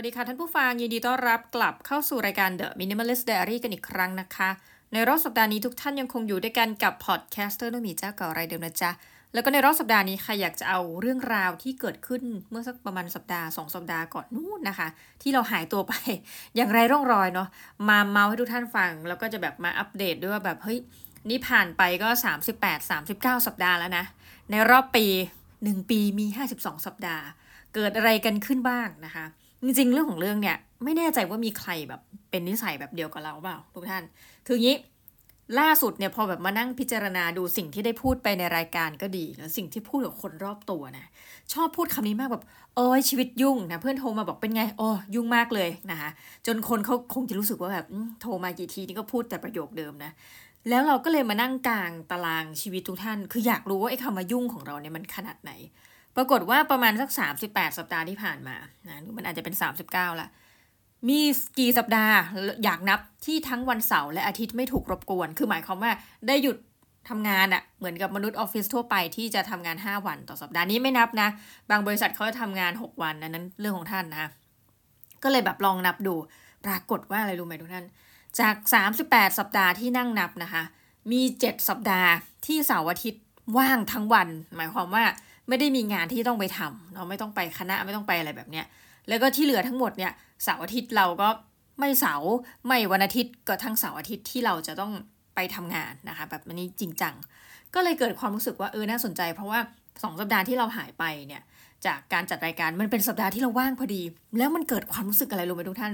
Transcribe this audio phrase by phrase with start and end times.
[0.00, 4.50] วัสดีค่ะท่านผู้ฟังยินดีต้อนรับกลับเข้าสู่รายการ The Minimalist Diary กันอีกครั้งนะคะ
[4.92, 8.90] ในรอบสัปดาห์นี้ทุกท่านยังคงอยู่ด้วยกันกับ podcaster นุ่มีเจ้าเก่ารายเดิมนะจ๊ะ
[9.32, 14.88] แล้วก็ในรอบสัปดาห์นี้ค่ะอยากจะเอาเรื่องราวที่เกิดขึ้นเมื่อสักประมาณสัปดาห์สองสัปดาห์ก่อนนู่นนะคะ
[15.22, 15.92] ที่เราหายตัวไป
[16.56, 17.48] อย่างไร้ร่องรอยเนาะ
[17.88, 20.78] มาเมาท์ให้ทุกท่านฟัง แล้วก็จะแบบมาอัปเดตด้วยว่าแบบเฮ้ย
[21.28, 22.08] นี่ผ่านไปก็
[22.50, 24.04] 38 39 สัปดาห์แล้วนะ
[24.50, 25.06] ในรอบปี
[25.48, 26.26] 1 ปีมี
[26.56, 27.24] 52 สัปดาห์
[27.74, 29.26] เกิดอะไรกันขึ้นบ้างนะคะ
[29.64, 34.02] จริงๆ เรื่องของเรื่องเนี่ย ไม่แน่ใจว่ามีใครแบบเป็นนิสัยแบบเดียวกับเราเปล่าทุกท่าน
[34.46, 34.76] คืองี้
[35.60, 41.06] ล่าสุดเนี่ยพอแบบมานั่งพิจารณาดูสิ่งที่ได้พูดไปในรายการก็ดีแล้วสิ่งที่พูดกับคนรอบตัวนะ
[41.52, 42.44] ชอบพูดคำนี้มากแบบ
[42.76, 46.10] โอ้ยชีวิตยุ่งนะเพื่อนโทรมาบอกเป็นไงโอ้ยุ่งมากเลยนะคะ
[46.46, 47.86] จนคนเขาคงจะรู้สึกว่าแบบ
[48.20, 50.12] โทรมากี่ทีนี่ก็พูดแต่ประโยคเดิมนะ
[50.68, 55.52] แล้วเราก็เลยมานั่งกลางตารางชีวิตทุกท่าน คืออยากรู้ว่าไอ้คำว่ายุ่งของเราเนี่ยมันขนาดไหน
[56.16, 57.10] ปรากฏว่าประมาณสัก
[57.44, 58.56] 38 สัปดาห์ที่ผ่านมา
[58.88, 59.54] นะมันอาจจะเป็น
[59.86, 60.28] 39ละ
[61.08, 61.20] มี
[61.58, 62.14] กี่สัปดาห์
[62.64, 65.92] อยากนับที่ทั้งวันเสาร์และอาทิตย์ไม่ถูกรบกวน คือหมายความว่า
[66.28, 66.56] ได้หยุด
[67.08, 71.28] ทำงานอะเหมือนกับมนุษย์ออฟฟิศทั่วไปที่จะทำงาน 5 วันต่อสัปดาห์นี้ไม่นับนะ
[71.70, 74.30] บางบริษัทเขาจะทำงาน 6 วันอันนั้นเรื่องของท่านนะ
[75.22, 76.14] ก็เลยแบบลองนับดู
[76.66, 77.86] ปรากฏว่าอะไรรู้ไหมทุกท่าน
[78.40, 78.56] จาก
[78.98, 80.62] 38 สัปดาห์ที่นั่งนับนะคะ
[81.12, 82.10] มี 7 สัปดาห์
[82.46, 83.22] ที่เสาร์อาทิตย์
[83.58, 85.04] ว่างทั้งวัน หมายความว่า
[85.50, 88.66] ไม่ได้มีงานที่ต้องไปทำเนาไม่ต้องไปคณะไม่ต้องไปอะไรแบบเนี้ย
[89.08, 90.12] แล้วก็ที่เหลือทั้งหมดเนี่ย
[90.44, 91.28] เสาร์อาทิตย์เราก็
[91.80, 92.32] ไม่เสาร์
[92.66, 94.92] ไม่วันอาทิตย์ก็ทั้งเสาร์อาทิตย์ที่เราจะต้อง
[95.34, 97.14] ไปทำงานนะคะ แบบนี้จริงจัง
[97.74, 99.60] ก็เลยเกิดความรู้สึกว่าเออน่าสนใจ เพราะว่า
[100.02, 101.42] สองสัปดาห์ที่เราหายไปเนี่ย
[101.86, 104.02] จากการจัดรายการมันเป็นสัปดาห์ที่เราว่างพอดี
[104.38, 105.92] แล้วมันเกิดความรู้สึกอะไรรู้ไหมทุกท่าน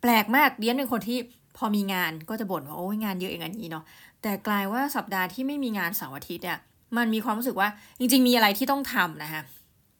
[0.00, 1.18] แปลกมากเดียนเป็นคนที่
[1.56, 3.84] พอมีงานก็จะบ่นว่าโอ้ยงานเยอะอย่างนี้เนาะ
[4.22, 6.58] แต่กลายว่าสัปดาห์ที่ไม่มีงานเสาร์อาทิตย์เนี่ย
[6.96, 9.42] มันมีความรู้สึกว่าจริง ๆ มีอะไรที่ต้องทำนะคะ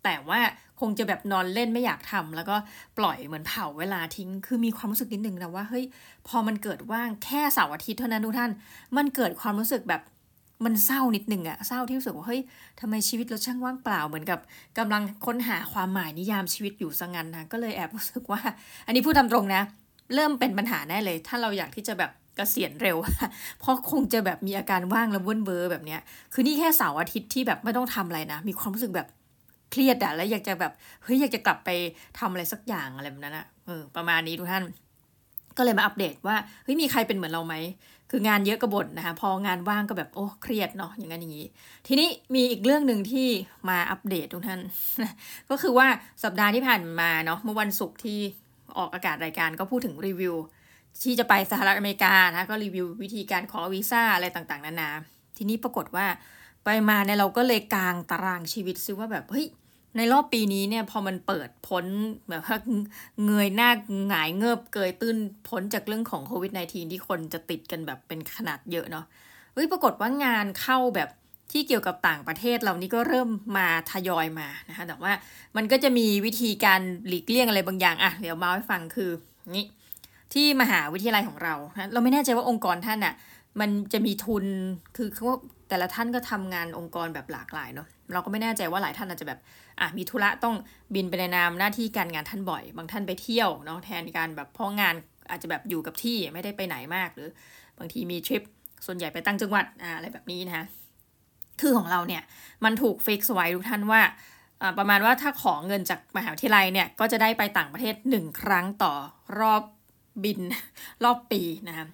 [0.05, 0.41] แต่ว่า
[0.81, 2.57] คงจะแบบนอนเล่นไม่อยากทำแล้วก็
[2.99, 5.85] ปล่อยเหมือนเผาเวลาทิ้ง คือมีความรู้สึกนิดนึงนะว่าเฮ้ย
[6.29, 8.51] พอมันเกิดว่างแค่เสาร์อาทิตย์เท่านั้นทุกท่าน
[8.97, 10.03] มันเกิดความรู้สึกแบบ
[10.65, 12.41] มันเศร้านิดนึงอะเศร้าที่รู้สึกว่าเฮ้ย
[12.81, 14.39] ทำไมชีวิตเราช่างว่างเปล่าเหมือนกับ
[14.79, 18.41] กำลังค้นหาความหมายนิยามชีวิตอยู่สังันนะก็เลยแอบรู้สึกว่า
[18.87, 19.63] อันนี้พูดตามตรงนะ
[20.15, 22.97] เริ่มเป็นปัญหาแน่เลย ถ้าเราอยากที่จะแบบ กเกษียณเร็ว
[23.61, 26.01] เพราะคงจะแบบมีอาการว่างแล้ววนเบอร์แบบเนี้ย
[26.33, 29.09] คือนี่แค่เสาร์อาทิตย์ที่แบบไม่ต้องทำอะไรนะ มีความรู้สึกแบบ
[29.71, 30.73] เครียดอะแล้วอยากจะแบบ
[31.03, 31.71] เฮ้ยอยากจะกลับไป
[32.19, 34.65] ทำอะไรสักอย่างอะไรแบบนั้นอะเออประมาณนี้ทุกท่าน
[35.57, 37.55] ก็เลยมาอัปเดตว่าเฮ้ยมีใครเป็นเหมือนเราไหม
[38.11, 41.47] คืองานเยอะกระบฏนะคะพองานว่างก็แบบโอ้เครียดเนาะอย่างนั้นอย่างนี้
[41.87, 43.29] ทีนี้มีอีกเรื่องหนึ่งที่
[43.69, 44.61] มาอัปเดตทุกท่าน
[45.51, 45.87] ก็คือว่า
[46.25, 48.19] สัปดาห์ที่ผ่านมาเนาะเมื่อวันศุกร์ที่
[48.79, 50.35] ออกอากาศรายการก็พูดถึงรีวิว
[51.03, 54.91] ที่จะไปสหรัฐอเมริกานะก็รีวิววิธีการขอวีซ่าอะไรต่างๆนานา
[55.37, 56.07] ทีนี้ปรากฏว่า
[56.65, 59.47] ไปมาเนี่ยเราก็เลยกลางตารางชีวิตซิว่าแบบเฮ้ย
[59.97, 61.85] ในรอบปีนี้เนี่ยพอมันเปิดพ้น
[62.29, 62.57] แบบว่า
[63.25, 63.71] เงยหน้า
[64.09, 65.17] หงายเงือบเกยตื้น
[65.49, 69.05] พ้นจากเรื่องของโควิด -19 ที่คนจะติดกันแบบเป็นขนาดเยอะเนาะ
[69.55, 71.09] เฮ้ยปรากฏว่างานเข้าแบบ
[71.53, 75.13] ที่เกี่ยวกับต่างประเทศเรานี่ก็เริ่มมาทยอยมานะคะแต่ว่า
[75.57, 79.11] มันก็จะมีวิธีการหลีกเลี่ยงอะไรบางอย่างอะเดี๋ยวมาให้ฟังคือ
[79.57, 79.65] นี้
[80.35, 81.55] ที่มหาวิทยาลัยของเรา
[81.93, 83.15] เราไม่แน่ใจว่าองค์กรท่านอะ่ะ
[83.61, 84.45] มันจะมีทุน
[84.97, 85.27] คือเขา
[85.69, 89.41] แต่ละท่านก็ทำงานองค์กรแบบหลากหลายเนาะเราก็ไม่แน่ใจว่าหลายท่านอาจจะแบบ
[89.81, 90.55] อะมีธุระต้อง
[90.95, 94.95] บินไปในนามหน้าที่การงานท่านบ่อย บางท่านไปเที่ยวเนาะแทนการแบบเพราะงาน
[95.31, 97.29] อาจจะแบบอยู่กับที่ไม่ได้ไปไหนมากหรือ
[97.79, 98.43] บางทีมีทริป
[98.87, 100.65] ส่วนใหญ่ไปต่างจังหวัดอ่าอะไรแบบนี้นะคะ
[101.61, 102.23] คือของเราเนี่ย
[102.65, 104.01] มันถูก fix ไว้ทุกท่านว่า
[104.79, 108.93] ประมาณว่าถ้าขอเงินจากมหาวิทยาลัยเนี่ยก็จะได้ไปต่างประเทศหนึ่งครั้งต่อ
[109.41, 109.63] รอบ
[110.25, 110.41] บิน
[111.05, 111.87] รอบปีนะคะ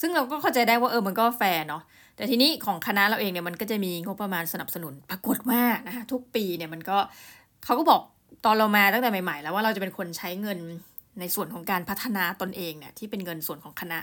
[0.00, 1.82] ซึ่งเราก็เข้าใจได้ว่าเออมันก็แฟร์เนาะ
[2.16, 6.98] แต่ทีนี้ของคณะเราเองเนี่ยมันก็จะมีงบประมาณสนับสนุนปรากฏว่านะคะทุกปีเนี่ยมันก็
[7.64, 8.00] เขาก็บอก
[8.44, 10.58] ตอนเรามาตั้งแต่ใหม่ ๆ แล้วว่าเราจะเป็นคนใช้เงิน
[11.20, 13.98] ในส่วนของการพัฒนาตนเองเนี่ยที่เป็นเงินส่วนของคณะ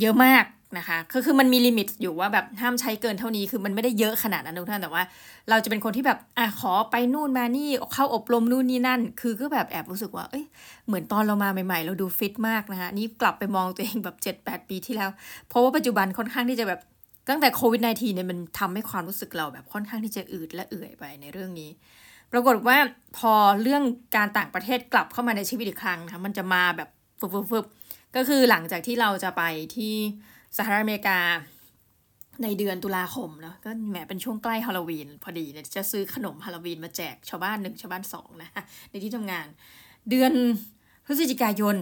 [0.00, 0.44] เยอะมาก
[0.78, 5.02] นะคะคือคือมันมีลิมิตอยู่ว่าแบบห้ามใช้เกินเท่านี้คือมันไม่ได้เยอะขนาดนั้นทุกท่านแต่ว่า
[5.50, 10.44] เราจะเป็นคนที่แบบอะขอไปนู่นมานี่เข้าอบรมนู่นนี่นั่น คือก็แบบแอบรู้สึกว่าเอ้ย
[10.86, 15.10] เหมือนตอนเรามาใหม่ ๆ เราดูฟิตมากนะคะนี่กลับไปมองตัวเองแบบเจ็ดแปดปีที่แล้ว
[15.48, 16.80] เพราะว่าปัจจุบันค่อนข้างที่จะแบบ
[17.30, 21.70] ตั้งแต่โควิด -19 เนี่ยมันทำให้ความรู้สึกเราแบบค่อนข้างที่จะอืดและเอื่อยไปในเรื่องนี้
[22.32, 22.76] ปรากฏว่า
[23.18, 23.32] พอ
[23.62, 23.82] เรื่อง
[24.16, 26.88] การต่างประเทศกลับเข้ามาในชีวิตอีกครั้งนะคะมันจะมาแบบ
[27.50, 29.42] ฟึบๆก็คือหลังจากที่เราจะไป
[29.76, 29.94] ที่
[30.56, 31.18] สหรัฐอเมริกา
[32.42, 38.50] ในเดือนตุลาคมเนาะก็แหมเป็นช่วงใกล้ฮาโลวีนพอดีเนี่ยจะซื้อขนมฮาโลวีนมาแจกชาวบ้านหนึ่งชาวบ้านสองนะ
[38.90, 39.46] ในที่ทำงาน
[40.10, 40.32] เดือน
[41.06, 41.76] พฤศจิกายน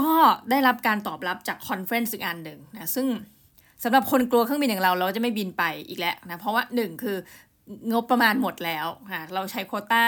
[0.00, 0.12] ก็
[0.50, 3.06] ได้รับการตอบรับจาก conference อีกอันหนึ่งนะซึ่ง
[3.82, 7.16] สำหรับคนกลัวเครื่องบินอย่างเราเราจะไม่บินไปอีกแล้วนะเพราะว่าหนึ่งคือ
[7.92, 10.04] งบประมาณหมดแล้วค่ะเราใช้โควตา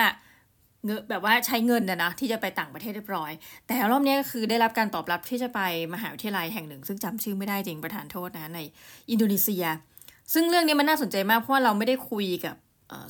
[0.86, 3.32] เงแบบว่าใช้เงินนะนะที่จะไปต่างประเทศเรียบร้อย
[3.66, 5.60] แต่รอบนี้ก็คือได้รับการตอบรับที่จะไป
[5.94, 8.60] มหาวิทยาลัยแห่งหนึ่ง ซึ่งจำชื่อไม่ได้จริงประทานโทษนะใน
[9.10, 9.64] อินโดนีเซีย
[10.32, 12.56] ซึ่งเรื่องนี้มันน่าสนใจมากเพราะว่าเราไม่ได้คุยกับ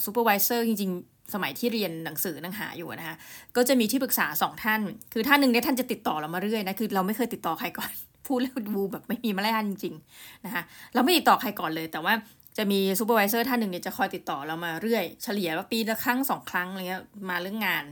[0.04, 3.16] supervisor จริงๆ สมัยที่เรียนหนังสือหนังหาอยู่นะคะ
[3.56, 4.80] ก็จะมีที่ปรึกษาสองท่าน
[5.12, 7.90] คือท่านหนึ่งเนี่ยท่านจะติดต่อเรามาเรื่อยนะคือเราไม่เคยติดต่อใครก่อน
[8.26, 10.62] พูดแล้วดูแบบไม่มีมารยาทจริงๆนะคะ
[10.94, 12.14] เราไม่ติดต่อใครก่อนเลย แต่ว่า
[12.56, 17.84] จะมี supervisor ท่านหนึ่งเนี่ยจะคอยติดต่อเรามาเรื่อย เฉลี่ยว่าปีละครั้งสองครั้งอะไรเงี้ยมาเรื่องงาน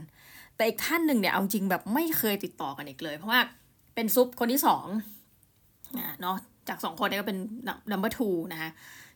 [0.55, 3.41] แต่อีกท่านหนึ่งเนี่ยเอาจริงแบบไม่เคยติดต่อกันอีกเลย เพราะว่า
[3.95, 4.85] เป็น sup คนที่สอง
[6.21, 6.37] เนาะ
[6.69, 7.39] จากสองคนนี้ก็เป็น
[7.91, 8.69] number two นะคะ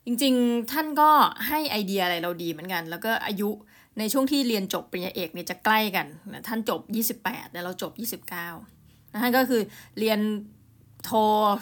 [0.06, 1.10] จริงๆท่านก็
[1.48, 3.50] ให้ไอเดียอะไรเราดีเหมือนกัน แล้วก็อายุ
[4.00, 6.81] ในช่วงที่เรียนจบปริญญาเอกเนี่ยจะใกล้กันนะท่านจบ
[7.24, 7.84] 28แล้วเราจ
[8.22, 9.62] บ 29นะท่านก็คือ
[10.00, 10.19] เรียน
[11.04, 11.12] โท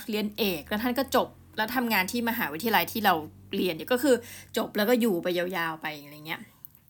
[0.09, 3.13] เรียนเอกแล้วท่านก็จบแล้วทำงานที่มหาวิทยาลัยที่เรา
[3.55, 4.15] เรียนเนี่ยก็คือ
[4.57, 6.41] จบแล้วก็อยู่ไปยาวๆไปอะไรเงี้ย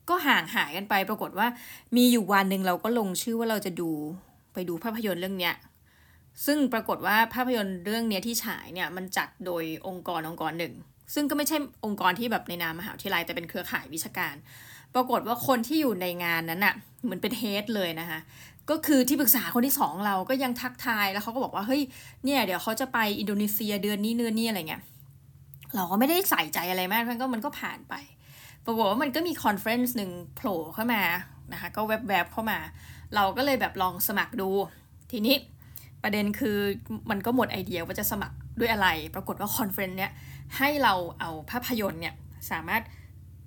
[0.09, 1.47] ก็ห่างหายกันไปปรากฏว่า
[1.95, 3.89] มีอยู่วันหนึ่งเราก็ลงชื่อว่าเราจะดู
[4.53, 5.55] ไปดูภาพยนตร์เรื่องเนี้ย
[6.45, 10.73] ซึ่งปรากฏว่าภาพยนตร์เรื่องเนี้ยที่ฉายเนี่ยมันจัดโดยองค์กรองค์กรหนึ่ง
[11.13, 14.35] ซึ่งก็ไม่ใช่องค์กรที่แบบในนามมหาวิทยาลัยแต่เป็นเครือข่ายวิชาการ
[14.95, 16.73] ปรากฏว่าคนที่อยู่ในงานนั้นอะ
[17.03, 18.19] เหมือนเป็น head เลยนะคะ
[18.69, 21.81] ก็คือที่ปรึกษาคนที่สองเราก็ยังทักทายแล้วเขาก็บอกว่าเฮ้ย
[22.25, 24.81] เนี่ยเดี๋ยวเขาจะไปอินโดนีเซียเดือนนี้เดือนนี้อะไรเงี้ย
[25.75, 27.93] เราก็ไม่ได้ใส่ใจอะไรมากมันก็มันก็ผ่านไป
[28.65, 31.03] ปรากฏว่ามันก็มี conference หนึ่งโผล่เข้ามา
[31.53, 32.59] นะคะก็แวบๆเข้ามา
[33.15, 34.49] เราก็เลยแบบลองสมัครดู
[35.11, 35.35] ทีนี้
[36.03, 36.57] ประเด็นคือ
[37.09, 40.11] มันก็หมดไอเดียว่าจะสมัครด้วยอะไร ปรากฏว่า conference เนี้ย
[40.57, 42.15] ให้เราเอาภาพยนตร์เนี่ย
[42.51, 42.81] สามารถ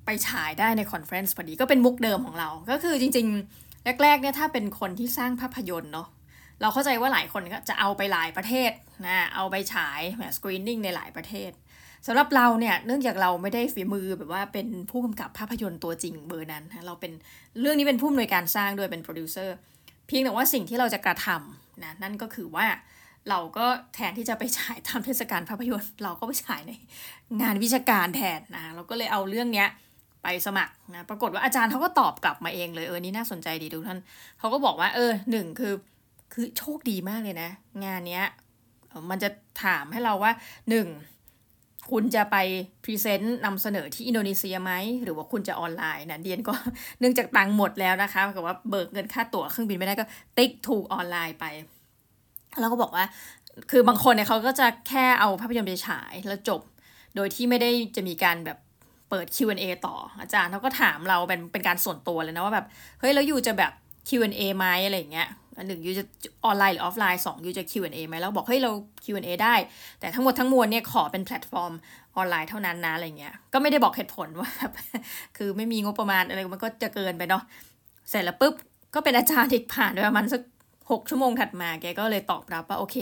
[0.04, 6.08] ไปฉายได้ใน conference พอดีก็เป็นมุกเดิมของเรา ก็คือจริงๆ แรกๆเนี่ยถ้าเป็นคนที่สร้างภาพยนตร์เนาะ
[6.60, 8.70] เราเข้าใจว่าหลายคนก็จะเอาไปหลายประเทศ
[9.06, 10.00] นะเอาไปฉาย
[10.36, 11.50] screening ในหลายประเทศ
[12.06, 17.12] สำหรับเราเนี่ยเนื่องจากเราไม่ได้ฝีมือแบบว่าเป็นผู้กำกับภาพยนตร์ตัวจริงเบอร์นั้นเราเป็น
[17.60, 19.56] เรื่องนี้เป็นผู้อำนวยการสร้างโดยเป็นโปรดิวเซอร์
[20.06, 22.66] เพียงแต่ว่าสิ่งที่เราจะกระทำนะนั่นก็คือว่า
[23.28, 26.72] เราก็แทนที่จะไปฉายตามเทศกาลภาพยนตร์ เราก็ไปฉายใน
[27.42, 29.68] งานวิชาการแทนนะเราก็เลยเอาเรื่องเนี้ย
[30.22, 33.98] ไปสมัครนะปรากฏว่าอาจารย์เขาก็ตอบกลับมาเองเลยเออนี่น่าสนใจดีทุกท่าน
[34.38, 35.74] เขาก็บอกว่าเออหนึ่งคือ
[36.32, 37.50] คือโชคดีมากเลยนะ
[37.84, 38.24] งานเนี้ย
[39.10, 39.28] มันจะ
[39.64, 40.32] ถามให้เราว่า
[40.70, 40.86] หนึ่ง
[41.90, 42.36] คุณจะไป
[42.84, 44.72] present นำเสนอที่อินโดนีเซียไหม
[45.04, 46.54] หรือว่าคุณจะออนไลน์นะเดี๊ยนก็
[46.98, 50.04] เนื่องจากตังค์หมดแล้วนะคะกับว่าเบิกเงินค่าตั๋วเครื่องบินไม่ได้ก็
[50.38, 51.44] ติ๊กถูกออนไลน์ไป
[52.60, 53.04] แล้วก็บอกว่า
[53.70, 56.60] คือบางคนเนี่ยเขาก็จะแค่เอาภาพยนตร์ไปฉายแล้วจบ
[57.16, 58.58] โดยที่ไม่ได้จะมีการแบบ
[59.10, 62.66] เปิด Q&A ต่ออาจารย์เขาก็ถามเราเป็นเป็นการส่วนตัวเลยนะว่าแบบ
[63.00, 63.72] เฮ้ย แล้ว you จะแบบ
[64.08, 65.28] Q&A ไหมอะไรเงี้ย
[65.60, 66.04] อันหนึ่ง you จะ
[66.44, 68.70] ออนไลน์หรือออฟไลน์สองยูจะ Q&A ไหมแล้วบอกเฮ้ยเรา
[69.04, 69.54] Q&A ได้
[70.00, 71.72] แต่ทั้งหมดทั้งมวลเนี่ยขอเป็นแพลตฟอร์ม
[72.16, 74.72] ออนไลน์เท่านั้นนะอะไรเงี้ยก็ไม่ได้บอกเหตุผลว่าแบบ
[75.36, 77.42] คือไม่มีงบประมาณอะไรมันก็จะเกินไปเนาะ
[78.10, 78.54] เสร็จแล้วปุ๊บ
[78.94, 80.42] ก็เป็นอาจารย์อีกผ่านไปประมาณสัก
[80.90, 82.96] หกชั่วโมงถัดมาแกก็เลยตอบรับว่าโอเค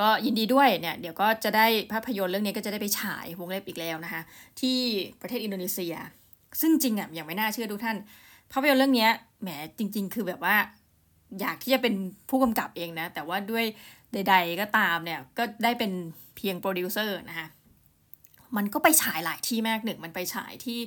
[0.00, 4.22] ก็ยินดีด้วยเนี่ยเดี๋ยวก็จะได้ภาพยนตร์เรื่องนี้ก็จะได้ไปฉายวงเล็บอีกแล้วนะคะ
[4.60, 4.78] ที่
[5.20, 5.94] ประเทศอินโดนีเซีย
[6.60, 7.96] ซึ่งจริงอะอย่างไม่น่าเชื่อทุกท่าน
[8.52, 9.08] ภาพยนตร์เรื่องนี้
[9.42, 9.48] แหม
[9.78, 10.56] จริง ๆ คือแบบว่า
[11.40, 11.94] อยากที่จะเป็น
[12.28, 13.64] ผู้กำกับเองนะ แต่ว่าด้วย
[14.12, 15.90] ใด ๆ ก็ตามเนี่ย ก็ได้เป็น
[16.36, 17.48] เพียงโปรดิวเซอร์นะคะ
[18.56, 20.78] มันก็ไปฉายหลายที่มากหนึ่ง มันไปฉายที่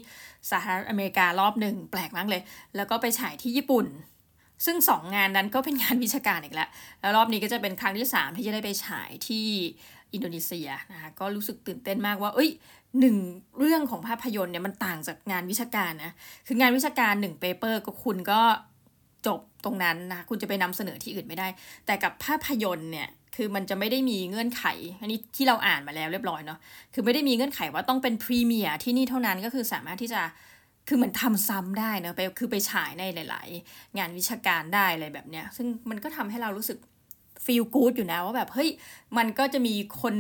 [0.51, 2.41] สหรัฐอเมริการอบหนึ่งแปลกมากเลย
[2.75, 3.85] แล้วก็ไปฉายที่ญี่ปุ่น
[4.65, 6.69] ซึ่งสองงานนั้นก็เป็นงานวิชาการอีกแล้ว
[7.01, 9.45] แล้วรอบนี้ก็จะเป็นครั้งที่ 3 ที่จะได้ไปฉายที่
[10.13, 12.49] อินโดนีเซียนะคะก็รู้สึกตื่นเต้นมากว่า เอ้ย
[12.99, 13.17] หนึ่ง
[13.59, 16.11] เรื่องของภาพยนตร์เนี่ยมันต่างจากงานวิชาการนะ
[16.47, 18.41] คืองานวิชาการหนึ่งเปเปอร์ก็คุณก็
[19.25, 21.47] จบตรงนั้นนะคุณจะไปนำเสนอที่อื่นไม่ได้
[21.85, 24.63] แต่กับภาพยนตร์เนี่ยคือมันจะไม่ได้มีเงื่อนไข
[25.01, 26.59] อันนี้ที่เราอ่านมาแล้วเรียบร้อยเนาะ
[26.93, 30.21] คือไม่ได้มีเงื่อนไขว่าต้องเป็นพรีเมียร์ที่นี่เท่านั้นก็คือสามารถที่จะ
[30.87, 36.77] คือเหมือนทำซ้ำได้เนาะไปคือไปฉายในหลาย ๆ งานวิชาการได้อะไรแบบเนี้ยซึ่งมันก็ทำให้เรารู้สึก
[37.45, 38.69] ฟีลกู๊ดอยู่นะว่าแบบเฮ้ย
[39.17, 40.15] มันก็จะมีคน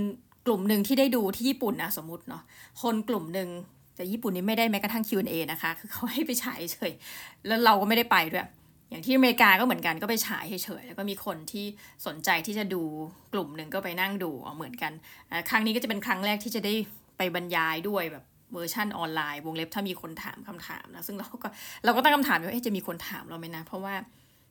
[0.45, 2.43] กลุ่มหนึ่งที่ได้ดูที่ญี่ปุ่นนะสมมติเนาะ
[2.81, 3.49] คนกลุ่มหนึ่ง
[3.95, 6.93] แต่ญี่ปุ่นนี่ไม่ได้แม้กระทั่ง Q&A นะคะ คือเขาให้ไปฉายเฉย
[7.47, 8.45] แล้วเราก็ไม่ได้ไปด้วย
[8.89, 11.65] อย่างที่อเมริกาก็เหมือนกันก็ไปฉายเฉยๆแล้วก็มีคนที่
[12.05, 12.83] สนใจที่จะดู
[13.33, 14.91] กลุ่มหนึ่งก็ไปนั่งดูเหมือนกัน
[15.49, 16.73] ครั้งนี้ก็จะเป็นครั้งแรกที่จะได้
[17.17, 21.47] ไปบรรยายด้วยแบบเวอร์ชั่นออนไลน์วงเล็บถ้ามีคนถามคำถามนะซึ่งเราก็
[21.85, 23.95] เราก็ตั้งคำถามว่าจะมีคนถามเราไหมนะ เพราะว่า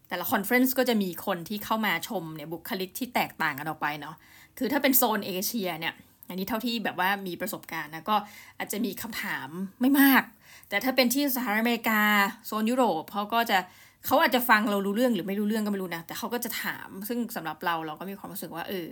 [0.09, 4.16] แต่ละ conference ก็จะมีคนที่เข้ามาชมเนี่ยบุคลิกที่แตกต่างกันออกไปเนาะ
[4.59, 5.95] คือถ้าเป็นโซนเอเชียเนี่ย
[6.28, 8.16] อันนี้เท่าที่แบบว่ามีประสบการณ์นะก็
[8.59, 9.49] อาจจะมีคำถาม
[9.81, 10.23] ไม่มาก
[10.69, 12.00] แต่ถ้าเป็นที่สหรัฐอเมริกา
[12.47, 13.59] โซนยุโรปเขาก็จะ
[14.06, 18.86] เขาอาจจะฟังเรารู้เรื่องหรือไม่รู้เรื่องก็ไม่รู้นะ แต่เขาก็จะถาม ซึ่งสำหรับเราเราก็มีความรู้สึกว่า เออ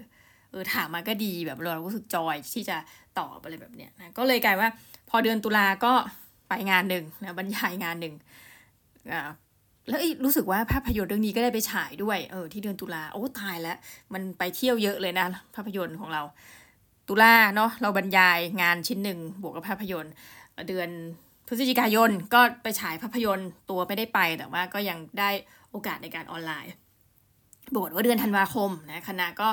[0.51, 2.77] เออถามมาก็ดีแบบเรารู้สึกจอยที่จะ
[3.19, 4.69] ตอบอะไรแบบเนี้ยนะก็เลยกลายว่า
[5.11, 5.93] พอเดือนตุลาก็
[6.49, 8.15] ไปงานหนึ่งนะบรรยายงานหนึ่ง
[9.13, 9.31] อ่า
[9.89, 13.77] แล้วรู้สึกว่าภาพยนตร์เรื่องนี้ก็ได้ไปฉายด้วยเออที่เดือนตุลาโอ้ตายแล้ว
[14.15, 16.23] มันไปเที่ยวเยอะเลยนะ ภาพยนตร์ของเรา
[17.09, 20.13] ตุลาเนาะเราบรรยายงานชิ้นหนึ่งบวกกับภาพยนตร์
[20.69, 20.89] เดือน
[21.47, 25.31] พฤศจิกายนก็ไปฉายภาพยนตร์ตัวไม่ได้ไป แต่ว่าก็ยังได้
[25.71, 26.73] โอกาสในการออนไลน์
[27.75, 29.49] บวกว่าเดือนธันวาคมนะคณะก็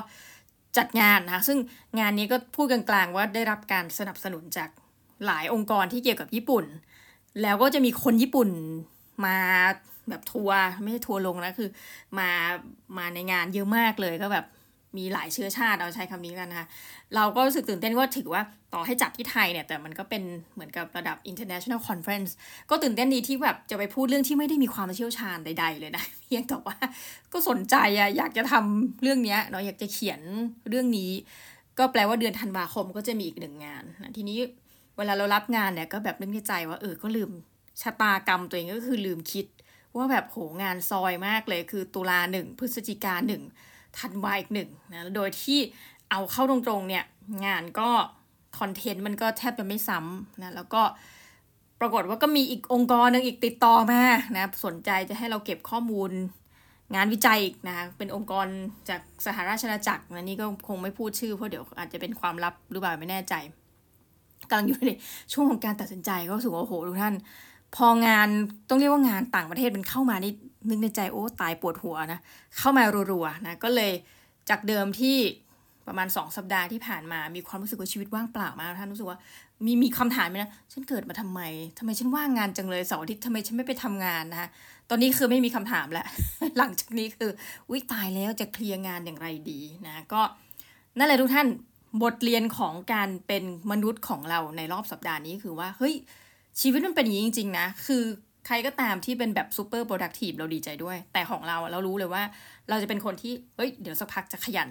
[0.77, 1.59] จัดงานนะคะซึ่ง
[1.99, 4.69] งานนี้ก็พูดกลางๆว่าได้รับการสนับสนุนจาก
[5.25, 6.65] หลายองค์กรที่เกี่ยวกับญี่ปุ่น
[7.41, 8.49] แล้วก็จะมีคนญี่ปุ่น
[9.25, 9.37] มา
[10.09, 11.69] แบบทัวร์ไม่ใช่ทัวร์ลงนะคือ
[12.19, 12.29] มา
[12.97, 14.45] มาในงานเยอะมากเลยก็แบบ
[14.97, 16.67] มีหลายเชื้อชาติเอาใช้คำนี้กันนะคะ
[17.15, 18.41] เราก็รู้สึกตื่นเต้นว่าถือว่า
[18.73, 22.31] ต่อให้จัดที่ไทยเนี่ย แต่มันก็เป็นเหมือนกับระดับ international conference
[22.69, 26.75] ก็ตื่นเต้นดีที่แบบจะไปพูดเรื่องที่ไม่ได้มีความเชี่ยวชาญใด ๆ เลยนะ เพียงแต่ว่า
[27.33, 30.21] ก็สนใจอะอยากจะทำเรื่องนี้เนาะอยากจะเขียน
[30.69, 31.11] เรื่องนี้
[31.79, 34.37] ก็แปลว่าเดือนธันวาคมก็จะมีอีกหนึ่งงานนะทีนี้
[34.97, 37.31] เวลาเรารับงานเนี่ยก็แบบนึกในใจว่าเออก็ลืม
[37.81, 39.45] ชะตากรรมตัวเองก็คือลืมคิด
[39.95, 43.43] ว่าแบบโหงานซอยมากเลยคือตุลาหนึ่งพฤศจิกาหนึ่ง
[43.99, 45.59] ธันวาอีกหนึ่งนะโดยที่
[46.09, 47.05] เอาเข้าตรงๆเนี่ย
[47.45, 47.89] งานก็
[48.59, 50.81] คอนเทนต์มันก็แทบจะไม่ซ้ำนะแล้วก็
[51.79, 54.01] ปรากฏว่าก็มีอีกองค์กรหนึ่งอีกติดต่อมา
[54.35, 56.11] นะสนใจจะให้เราเก็บข้อมูล
[56.95, 58.47] งานวิจัยอีกนะเป็นองค์กร
[58.89, 63.33] จากสหราชอาณาจักรนะนี่ก็คงไม่พูดชื่อเพราะเดี๋ยวอาจจะเป็นความลับหรือเปล่าไม่แน่ใจ
[64.49, 64.91] กำลังอยู่ใน
[65.33, 67.15] ช่วงของการตัดสินใจก็รู้สึกว่าโอ้โหทุกท่าน
[67.75, 68.27] พองาน
[68.69, 70.33] ต้องเรียกว่างานต่างประเทศมันเข้ามานี่
[70.69, 72.19] นึกในใจโอ้ตายปวดหัวนะ
[72.57, 73.91] เข้ามารัวๆนะก็เลย
[74.49, 75.17] จากเดิมที่
[75.87, 79.17] ประมาณสองสัปดาห์ที่ผ่านมา มีความรู้สึกว่าชีวิตว่างเปล่ามากท่านรู้สึกว่า
[79.65, 81.41] มีมีคำถามไหมนะฉันเกิดมาทำไม
[81.77, 84.49] ทำไมฉันว่างงานจังเลยเสาร์อาทิตย์ทำไมฉันไม่ไปทำงานนะคะ
[84.89, 86.05] ตอนนี้คือไม่มีคำถามแล้ว
[86.57, 87.31] หลังจากนี้คือ
[87.71, 90.21] วิตายแล้วจะเคลียร์งานอย่างไรดีนะก็
[90.97, 91.47] นั่นแหละทุกท่าน
[92.03, 95.93] บทเรียนของการเป็นมนุษย์ของเราในรอบสัปดาห์นี้คือว่าเฮ้ย
[96.61, 98.03] ชีวิตมันเป็นอย่างนี้จริง ๆ นะ คือ
[98.51, 102.23] รก็ตามที่เป็นแบบ super productive เราดีใจด้วย แต่ของเราเรารู้เลยว่า
[102.69, 104.69] เราจะเป็นคนที่เฮ้ยเดี๋ยวสักพักจะขยัน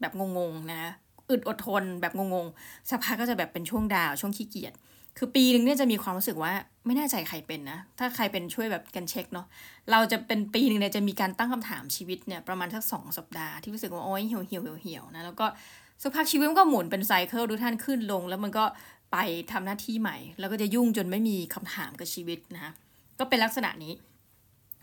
[0.00, 0.92] แบบงงๆนะ
[1.30, 4.72] อึดอดทนแบบงงๆสักพักก็จะแบบเป็นช่วง down ช่วงขี้เกียจ
[5.18, 6.52] คือปีหนึ่งเนี่ยจะมีความรู้สึกว่า
[6.86, 9.46] ไม่แน่ใจใครเป็นนะ ถ้าใครเป็นช่วยแบบกันเช็คเนาะ
[9.90, 15.46] เราจะเป็นปีหนึ่งเนี่ยจะมีการตั้งคำถามชีวิตเนี่ยประมาณสักสองสัปดาห์ที่รู้สึกว่าโอ้ยเหี่ยวเหี่ยวเหี่ยวนะแล้วก็
[16.02, 18.64] สักพักชีวิตมันก็หมุนเป็น cycle ดูท่านขึ้นลง แล้วมันก็
[19.12, 19.16] ไป
[19.52, 22.72] ทำหน้าที่ใหม่ แล้วก็จะยุ่งจนไม่มีคำถามกับชีวิตนะคะ
[23.18, 23.94] ก็เป็นลักษณะนี้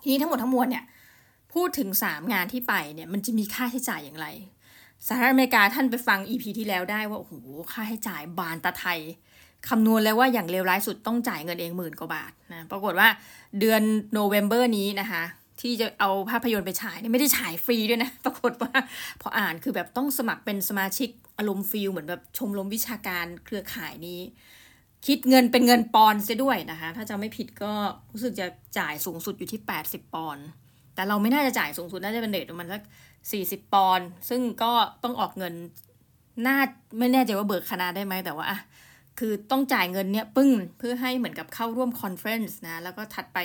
[0.02, 0.84] ทีนี้ทั้งหมดทั้งมวลเนี่ย
[1.54, 4.28] พูดถึง 3 งานที่ไปเนี่ยมันจะมีค่าใช้จ่ายอย่างไร
[5.08, 7.34] สหรัฐอเมริกาท่านไปฟัง EP ที่แล้วได้ว่าโอ้โห
[7.72, 9.00] ค่าใช้จ่ายบานตะไทย
[9.70, 13.08] คำนวณเลยว่าอย่างเลวร้ายสุดต้องจ่ายเงินเองหมื่นกว่าบาทนะปรากฏว่า
[13.60, 13.82] เดือน
[14.14, 15.24] โนเวม ber นี้นะคะ
[15.62, 18.72] ที่จะเอาภาพยนตร์ไปฉายเนี่ยไม่ได้ฉายฟรีด้วยนะ ปรากฏว่า
[19.22, 24.20] พออ่านคือแบบต้องสมัครเป็นสมาชิกอารมณ์ feel เหมือนแบบชมรมวิชาการเครือข่ายนี้
[25.08, 27.72] คิดเงินเป็นเงินปอนด์เสียด้วยนะคะ ถ้าจะไม่ผิดก็
[28.12, 30.46] รู้สึกจะจ่ายสูงสุดอยู่ที่ 80 ปอนด์
[30.96, 32.82] แต่เราไม่น่าจะจ่ายสูงสุดน่าจะเป็น rate ประมาณสัก
[33.28, 34.72] 40 ปอนด์ซึ่งก็
[35.04, 35.54] ต้องออกเงิน
[36.46, 36.58] น่า
[37.00, 38.60] ไม่แน่ใจว่าเบิกคณะได้ไหมแต่ว่าอะ
[39.20, 43.38] คือต้องจ่ายเงินเนี้ยปึ้งเพื่อให้เหมือนกับเข้าร่วม conference นะ แล้วก็ถัดไป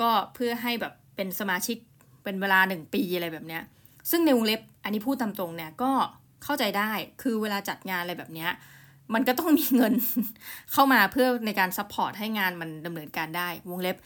[0.00, 1.76] ก็เพื่อให้แบบเป็นสมาชิก
[2.22, 3.62] เป็นเวลาหนึ่งปีอะไรแบบเนี้ย
[4.10, 5.90] ซึ่งในวงเล็บอันนี้พูดตามตรงเนี่ยก็
[6.44, 6.90] เข้าใจได้
[7.22, 8.50] คือเวลาจัดงานอะไรแบบเนี้ย
[9.14, 9.94] มันก็ต้องมีเงิน
[10.72, 13.96] เข้ามาเพื่อในการ support ให้งานมันดำเนินการได้ วงเล็บ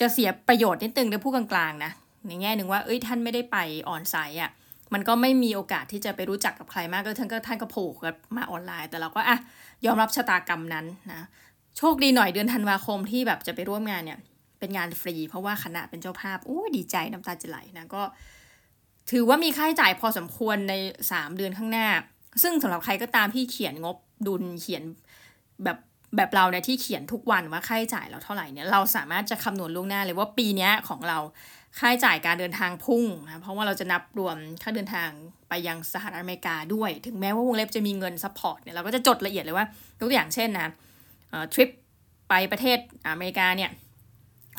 [0.00, 1.92] จะเสียประโยชน์นิดนึงในพูดกลางๆนะ
[2.26, 3.56] ในแง่หนึ่งว่าเอ้ยท่านไม่ได้ไป
[3.88, 4.50] on-site อะ
[4.94, 7.88] มันก็ไม่มีโอกาสที่จะไปรู้จักกับใครมากก็ท่านก็ท่านก็โผล่
[8.36, 9.36] มาออนไลน์ แต่เราก็อะ
[9.86, 11.26] ยอมรับชะตากรรมนั้นนะ
[11.78, 14.18] โชคดีหน่อยเดือนธันวาคมที่แบบจะไปร่วมงานเนี่ย
[14.58, 18.02] เป็นงานฟรี เพราะว่าคณะเป็นเจ้าภาพโอ้ดีใจน้ำตาจะไหลนะก็
[19.10, 20.74] ถือว่ามีค่าใช้จ่ายพอสมควรใน
[21.10, 21.88] 3 เดือนข้างหน้า
[22.42, 23.96] ซึ่งสำหรับใครก็ตามที่เขียนงบ
[24.26, 24.82] ดุลเขียน
[25.64, 25.78] แบบ
[26.16, 31.18] แบบเราเนี่ยที่เขียนทุกวันว่าค่าใช้จ่ายเราเท่าไหร่เนี่ยเราสามารถจะคำนวณล่วงหน้าเลยว่าปีนี้ของเรา
[31.78, 35.08] ค่าใช้จ่ายการเดินทางพุ่งนะเพราะว่าเราจะนับรวมค่าเดินทาง
[35.48, 39.66] ไปยังสหรัฐอเมริกาด้วย ถึงแม้ว่าวงเล็บจะมีเงิน support เนี่ยเราก็จะจดละเอียดเลยว่า
[39.98, 40.72] ยกตัวอย่างเช่นนะ
[41.52, 41.68] ทริป
[42.28, 43.70] ไปประเทศอเมริกาเนี่ย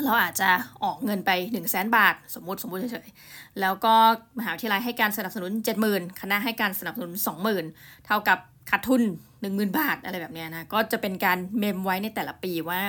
[0.04, 0.50] เราอาจจะ
[0.84, 3.94] ออกเงินไป1นึ่งแสนบาท สมมติสมมติเฉยๆ แล้วก็
[4.38, 5.51] มหาวิทยาลัยให้การสนับสนุน
[5.86, 7.12] 70,000 คณะให้การสนับสนุน
[7.60, 8.38] 20,000 เท่ากับ
[8.70, 9.01] ขาดทุน
[9.41, 12.81] 10,000 บาทอะไรแบบนี้นะ ก็จะเป็นการเมมไว้ในแต่ละปีว่า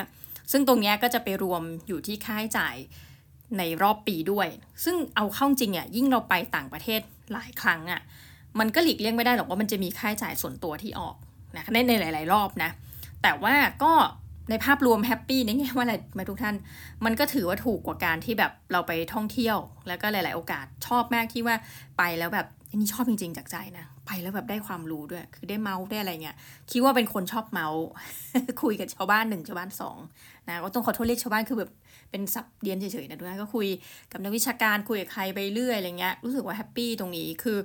[0.51, 2.75] ซึ่งตรงนี้ก็จะไปรวมอยู่ที่ค่าใช้จ่าย
[3.57, 4.47] ในรอบปีด้วย
[4.83, 7.01] ซึ่งเอาเข้าจริงอะยิ่งเราไปต่างประเทศ
[7.33, 8.01] หลายครั้งอะ
[8.59, 11.15] มันก็หลีกเลี่ยงไม่ได้หรอกว่ามันจะมีค่าใช้จ่ายส่วนตัวที่ออก
[11.55, 12.71] นะในในหลาย ๆ รอบนะ
[13.23, 13.93] แต่ว่าก็
[14.49, 16.55] ในภาพรวม happy ในแง่ว่าอะไรมาทุกท่าน
[17.05, 21.55] มันก็ถือว่าถูกกว่าการที่แบบเราไปท่องเที่ยว แล้วก็หลาย ๆ โอกาสชอบมากที่ว่า
[21.97, 26.35] ไปแล้วแบบนี้ชอบจริง ๆ จากใจนะ ไปแล้วแบบได้ความรู้ด้วย คือได้เมาส์ได้อะไรเงี้ย
[26.71, 27.83] คิดว่าเป็นคนชอบเมาส์
[28.61, 29.97] คุยกับชาวบ้านหนึ่งชาวบ้านสอง
[30.47, 31.71] นะก็ต้องขอโทษเรียกชาวบ้านคือแบบ
[32.11, 33.67] เป็นศัพท์เดียนเฉยๆนะด้วยก็คุย
[34.11, 37.57] กับนักวิชาการคุยกับใครไปเรื่อยอะไรเงี้ยรู้สึกว่า happy ตรงนี้คือ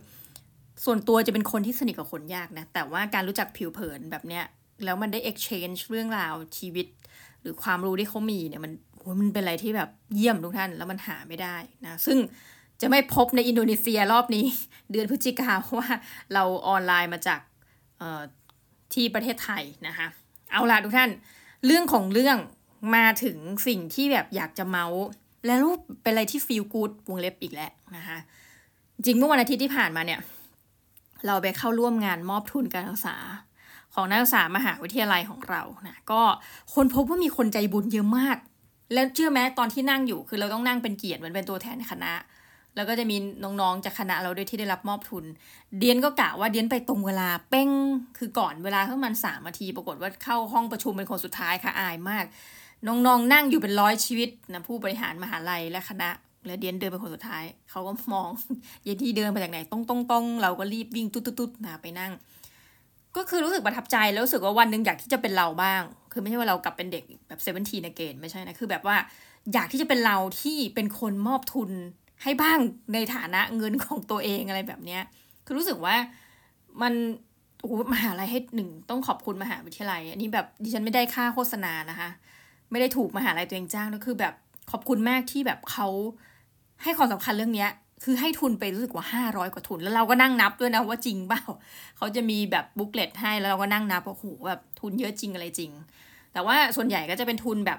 [0.85, 4.45] ส่วนตัวจะเป็นคนที่สนิทกับคนยากนะ แต่ว่าการรู้จักผิวเผินแบบเนี้ย
[4.85, 6.87] แล้วมันได้ exchange เรื่องราวชีวิต
[7.41, 8.73] หรือความรู้ที่เขามีเนี่ยมัน
[9.21, 12.19] มันเป็นอะไรที่แบบเยี่ยมทุกท่านแล้วมันหาไม่ได้นะ ซึ่ง
[12.81, 14.47] จะไม่พบในอินโดนีเซียรอบนี้
[14.93, 15.91] เดือนพฤศจิกาเพราะว่า
[16.35, 17.41] เราออนไลน์มาจาก
[18.93, 20.07] ที่ประเทศไทยนะคะ
[20.53, 21.11] เอาล่ะทุกท่าน
[21.67, 22.37] เรื่องของเรื่อง
[22.97, 25.03] มาถึงสิ่งที่แบบอยากจะเมาส์
[25.47, 28.19] และรูปเป็นอะไรที่ฟีลกูดวงเล็บอีกแล้วนะคะ
[28.95, 30.21] จริงเมื่อวันอาทิตย์ที่ผ่านมาเนี่ย
[31.27, 33.17] เราไปเข้าร่วมงานมอบทุนการศึกษา
[33.95, 36.23] ของนักศึกษามหาวิทยาลัยของเรานะก็
[36.75, 38.37] คนพบว่ามีคนใจบุญเยอะมาก
[38.95, 42.13] แล้วเชื่อไหมตอนที่นั่งอยู่คือเราต้องนั่งเป็นเกียรติเหมือนเป็นตัวแทนคณะ
[42.77, 45.25] แล้วก็จะมีน้องๆจากคณะเราด้วยที่ได้รับมอบทุน
[45.79, 47.71] เดียนก็กะว่าเดียนไปตรงเวลาเป้ง
[48.19, 52.25] คือก่อนเวลาประมาณสามนาที ปรากฏว่าเข้าห้องประชุมเป็นคนสุดท้ายค่ะอายมาก
[52.87, 56.11] น้องๆนั่งอยู่เป็นร้อยชีวิตนะผู้บริหารมหาลัยและคณะ
[56.47, 58.29] แล้วเดียนเดินเป็นคนสุดท้าย เขาก็มอง
[58.85, 62.13] เยนที่เดินมาจากไหนต้องต้องต้องเราก็รีบวิ่งตุ๊ดตุ๊ดนะไปนั่ง
[63.17, 68.97] ก็คือรู้สึกประทับใจแล้วรู้สึกว่าวันหนึ่งอยากที่จะเป็นเราบ้าง คือไม่ใช่ว่าเรากลับเป็นเด็กแบบเซเว่นทีนเกนไม่ใช่นะ คือแบบว่า
[69.53, 71.71] อยากที่จะเป็นเราที่เป็นคนมอบทุน
[72.23, 72.59] ให้บ้าง
[72.95, 75.03] ในฐานะเงินของตัวเองอะไรแบบเนี้ย
[75.45, 75.97] คือรู้สึกว่า
[76.83, 76.95] มัน
[77.61, 82.09] โอ้มหาลัยให้หนึ่งต้องขอบคุณมหาวิทยาลัย อันนี้แบบดิฉันไม่ได้ค่าโฆษณานะคะ
[82.71, 84.35] ไม่ได้ถูกมหาลัยตัวเองจ้างก็คือแบบ
[84.71, 85.89] ขอบคุณมากที่แบบเขา
[86.83, 87.71] ให้ความสำคัญเรื่องเนี้ย
[88.05, 91.43] คือให้ทุนไปรู้สึกว่าห้าร้อยกว่าทุน แล้วเราก็นั่งนับด้วยนะว่าจริงเปล่า
[91.97, 95.71] เขาจะมีแบบบุ๊กเลตให้แล้วเราก็นั่งนับว่าโอ้โหแบบทุนเยอะจริงอะไรจริง
[96.33, 97.79] แต่ว่าส่วนใหญ่ก็จะเป็นทุนแบบ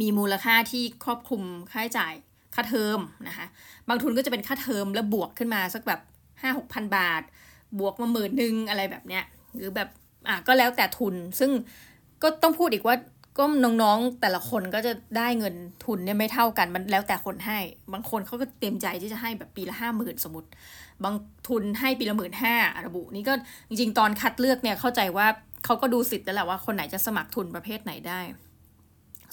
[0.00, 1.42] มีมูลค่าที่ครอบคลุม
[1.72, 2.14] ค่าใช้จ่าย
[2.60, 3.46] ค่าเทอมนะคะ
[3.88, 6.00] บางทุนก็จะเป็นค่าเทอมแล้วบวกขึ้นมาสักแบบ
[6.42, 7.22] ห้าหกพันบาท
[7.78, 9.24] บวกมาหมื่นหนึ่งอะไรแบบเนี้ย
[9.56, 9.88] หรือแบบ
[10.28, 11.50] อะก็แล้วแต่ทุนซึ่ง
[12.22, 12.96] ก็ต้องพูดอีกว่า
[13.38, 17.58] ก็น้องๆแต่ละคนก็จะได้เงินทุนเนี่ยไม่เท่ากันมันแล้วแต่คนให้
[17.92, 20.48] บางคนเขาก็เต็มใจที่จะให้แบบปีละห้าหมื่นสมมติ
[21.04, 21.14] บาง
[21.48, 22.54] ทุนให้ปีละหมื่นห้า
[22.86, 23.34] ระบุ นี่ก็
[23.68, 25.26] จริงๆ ตอนคัดเลือกเนี่ยเข้าใจว่า
[25.64, 28.20] เขาก็ดูสิทธิ์แล้วแหละว่าคนไหนจะสมัครทุนประเภทไหนได้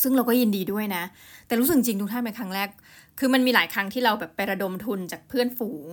[0.04, 1.04] ซึ่งเราก็ยินดีด้วยนะ
[1.48, 2.70] แต่รู้สึกจริงทุกท่านเป็นครั้งแรก
[3.20, 5.86] คือมันมีหลายครั้งที่เราแบบไประดมทุนจากเพื่อนฝูง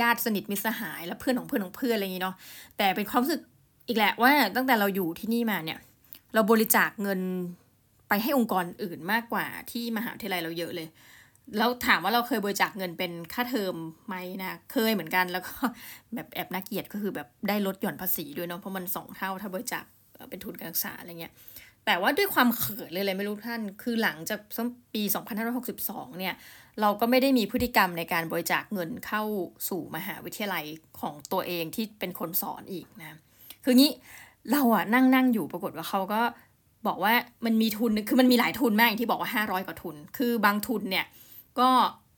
[0.00, 2.36] ญาติสนิทมิตรสหาย และเพื่อนของเพื่อนของเพื่อนอะไรอย่างนี้เนาะ
[2.78, 3.40] แต่เป็นความรู้สึก
[3.88, 5.78] อีกแหละว่าตั้งแต่เราอยู่ที่นี่มาเนี่ย
[6.34, 7.20] เราบริจาคเงิน
[8.08, 10.88] ไปให้องค์กรอื่นมากกว่าที่มหาวิทยาลัยเราเยอะเลย
[11.58, 13.74] แล้วถามว่าเราเคยบริจาคเงินเป็นค่าเทอม
[14.06, 15.54] ไหมนะ เคยเหมือนกันแล้วก็
[16.14, 19.84] แบบแอบน่าเกียดก็คือแบบได้ลดหย่อนภาษีด้วยเนาะเพราะมันสองเท่าถ้าบริจาค
[20.30, 21.32] เป็นทุนการศึกษาอะไรเงี้ย
[21.90, 24.40] แต่ว่าด้วยความเขินเลยเลยไม่รู้ท่าน คือหลังจาก
[24.94, 25.02] ปี
[25.60, 26.34] 2562 เนี่ย
[26.80, 29.22] เราก็ไม่ได้มีพฤติกรรมในการบริจาคเงินเข้า
[29.68, 30.64] สู่มหาวิทยาลัย
[31.00, 33.18] ของตัวเองที่เป็นคนสอนอีกนะ
[33.64, 33.92] คืองี้
[34.52, 36.20] เราอะนั่งนั่งอยู่ปรากฏว่าเขาก็
[36.86, 37.12] บอกว่า
[37.44, 41.06] มันมีทุน คือมันมีหลายทุนมากอย่างที่บอกว่า 500 กว่าทุน คือบางทุนเนี่ย
[41.60, 41.70] ก็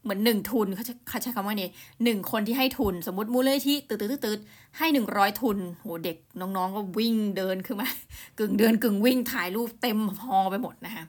[0.03, 1.71] เหมือนหนึ่งทุนเขาใช้คำว่านี่
[2.05, 4.39] หนึ่งคนที่ให้ทุน สมมติมูลเลที่ตืดตืดตืด
[4.79, 7.89] ให้หนึ่งร้อยทุนโหเด็กน้องๆก็วิ่งเดินขึ้นมา
[8.39, 11.05] กึ่งเดินกึ่งวิ่งถ่ายรูปเต็มฮอไปหมดนะคะ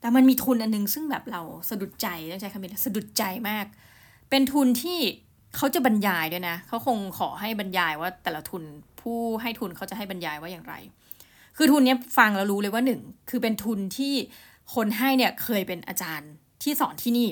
[0.00, 3.66] แต่มันมีทุนอันนึงซึ่งแบบเราสะดุดใจต้องใช้คำนี้สะดุดใจมาก
[4.30, 4.98] เป็นทุนที่
[5.56, 8.62] เขาจะบรรยายด้วยนะเขาคงขอให้บรรยายว่าแต่ละทุน
[9.00, 10.74] ผู้ให้ทุนเขาจะให้บรรยายว่าอย่างไร
[11.56, 14.14] คือทุนนี้ฟังแล้วรู้เลยว่าหนึ่งคือเป็นทุนที่
[14.74, 16.30] คนให้เนี่ยเคยเป็นอาจารย์
[16.62, 17.28] ที่สอนที่นี่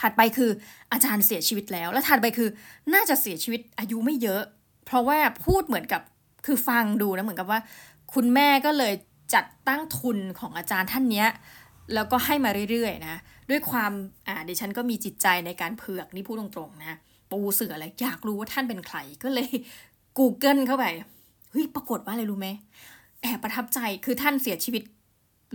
[0.00, 0.50] ถัดไปคือ
[0.92, 2.48] อาจารย์เสียชีวิตแล้ว แล้วถัดไปคือ
[2.94, 4.42] น่าจะเสียชีวิตอายุไม่เยอะ
[4.86, 6.02] เพราะว่าพูดเหมือนกับ
[6.46, 7.60] คือฟังดูนะเหมือนกับว่า
[8.14, 8.94] คุณแม่ก็เลย
[9.34, 11.28] จัดตั้งทุนของอาจารย์ท่านเนี้ย
[11.94, 13.16] แล้วก็ให้มาเรื่อยๆนะ
[13.50, 13.92] ด้วยความ
[14.26, 16.98] อ่าดิฉันก็มีจิตใจในการเผือกนี่พูดตรงๆนะ
[17.30, 19.50] ปูเสืออะไรอยากรู้ว่าท่านเป็นใครก็เลย
[20.18, 20.84] Google เข้าไป
[21.50, 22.48] เฮ้ยปรากฏว่าอะไรรู้ไหม
[23.22, 24.82] แอบประทับใจคือท่านเสียชีวิต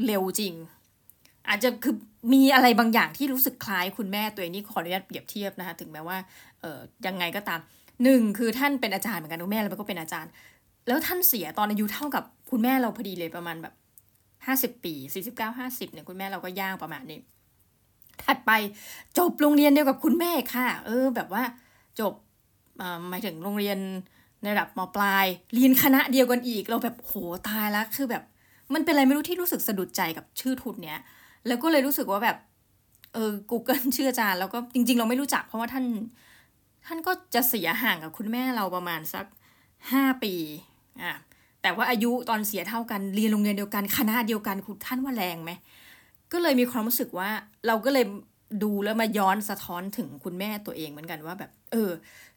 [0.06, 0.54] เร็วจริง
[1.48, 1.96] อาจจะคือ
[2.34, 6.18] มีอะไรบางอย่างที่รู้สึกคล้ายคุณแม่ตัวเองนี่ขออนุญาตเปรียบเทียบนะคะถึงแม้ว่า
[6.62, 7.60] เออยังไงก็ตาม
[8.04, 10.32] หนึ่งคือท่านเป็นอาจารย์เหมือนกันคุณแม่เราก็เป็นอาจารย์
[10.88, 13.74] แล้วท่านเสียตอนอายุเท่ากับคุณแม่เราพอดีเลยประมาณแบบ
[14.46, 17.20] ห้าสิบปีสี่สิบเก้าห้าสิบเนี่ยคุณแม่เราก็ย่างประมาณนี้
[18.24, 18.52] ถัดไป
[19.18, 21.44] จบโรงเรียนเดียวกับคุณแม่ค่ะ เออ แบบว่า
[22.00, 22.14] จบ
[23.10, 23.78] หมายถึงโรงเรียน
[24.42, 27.14] ในระดับมปลายเรียนคณะเดียวกันอีกเราแบบโห
[27.48, 28.24] ตายแล้วคือแบบ
[28.74, 31.00] มันเป็นอะไรไม่รู้ที่รู้สึกสะดุดใจกับชื่อทุนเนี้ย
[31.48, 32.38] แล้วก็เลยรู้สึกว่าแบบ
[33.14, 35.86] เออ Google ชื่ออาจารย์ แล้วก็จริง ๆ เราไม่รู้จัก เพราะว่าท่าน
[36.86, 39.26] ท่านก็จะเสียห่างกับคุณแม่เราประมาณสัก
[39.92, 40.34] ห้าปี
[41.04, 41.14] อะ
[41.62, 45.52] แต่ว่าอายุตอนเสียเท่ากัน เรียนโรงเรียนเดียวกัน คณะเดียวกันคุณท่านว่าแรงไหม
[46.32, 47.30] ก็เลยมีความรู้สึกว่า
[47.68, 48.06] เราก็เลย
[48.64, 51.92] ดูแล้วมาย้อนสะท้อนถึงคุณแม่ตัวเองเหมือนกันว่าแบบ เออ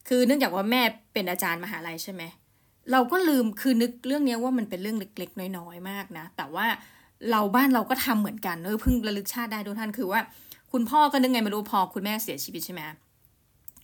[0.08, 2.22] คือเนื่องจากว่าแม่เป็นอาจารย์มหาลัยใช่ไหม
[2.92, 6.66] เราก็ลืมคือนึกเรื่องนี้ว่ามันเป็นเรื่องเล็ก ๆ น้อย ๆ มากนะ แต่ว่า
[7.30, 10.20] เราบ้านเราก็ทำเหมือนกันเออเพิ่งระลึกชาติได้ด้วยท่านคือว่า
[10.72, 12.80] คุณพ่อก็นึกไงไม่รู้พอคุณแม่เสียชีวิตใช่ไหม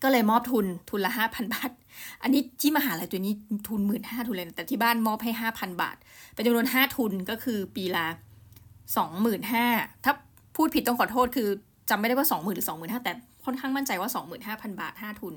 [0.02, 1.70] ก็เลยมอบทุนทุนละห้าพันบาท
[2.22, 3.34] อันนี้ที่มหาลัยตัวนี้
[3.68, 5.96] ทุนหมื่นห้าทุนเลยแต่ที่บ้านมอบให้ห้าพันบาท
[6.34, 8.06] เป็นจำนวนห้าทุนก็คือปีละ
[8.96, 9.66] สองหมื่นห้า
[10.04, 10.12] ถ้า
[10.56, 11.48] พูดผิดต้องขอโทษคือ
[11.90, 13.12] จำไม่ได้ว่าสองหมื่นหรือสองหมื่นห้าแต่
[13.44, 15.34] ค่อนข้างมั่นใจว่าสองหมื่นห้าพันบาทห้าทุน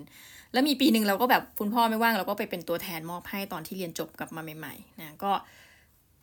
[0.54, 5.32] แล้วมีปีหนึ่งเราก็แบบคุณพ่อไม่ว่างเราก็ไปเป็นตัวแทนมอบให้ตอนที่เรียนจบกลับมาใหม่ๆนะก็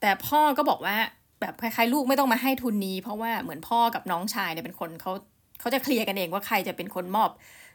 [0.01, 0.97] แต่พ่อก็บอกว่า
[1.43, 5.13] แบบคล้ายๆลูกไม่ต้องมาให้ทุนนี้ เพราะว่าเหมือนพ่อกับน้องชายเนี่ยเป็นคนเขา
[5.61, 7.31] เขาจะเคลียร์กันเองว่าใครจะเป็นคนมอบ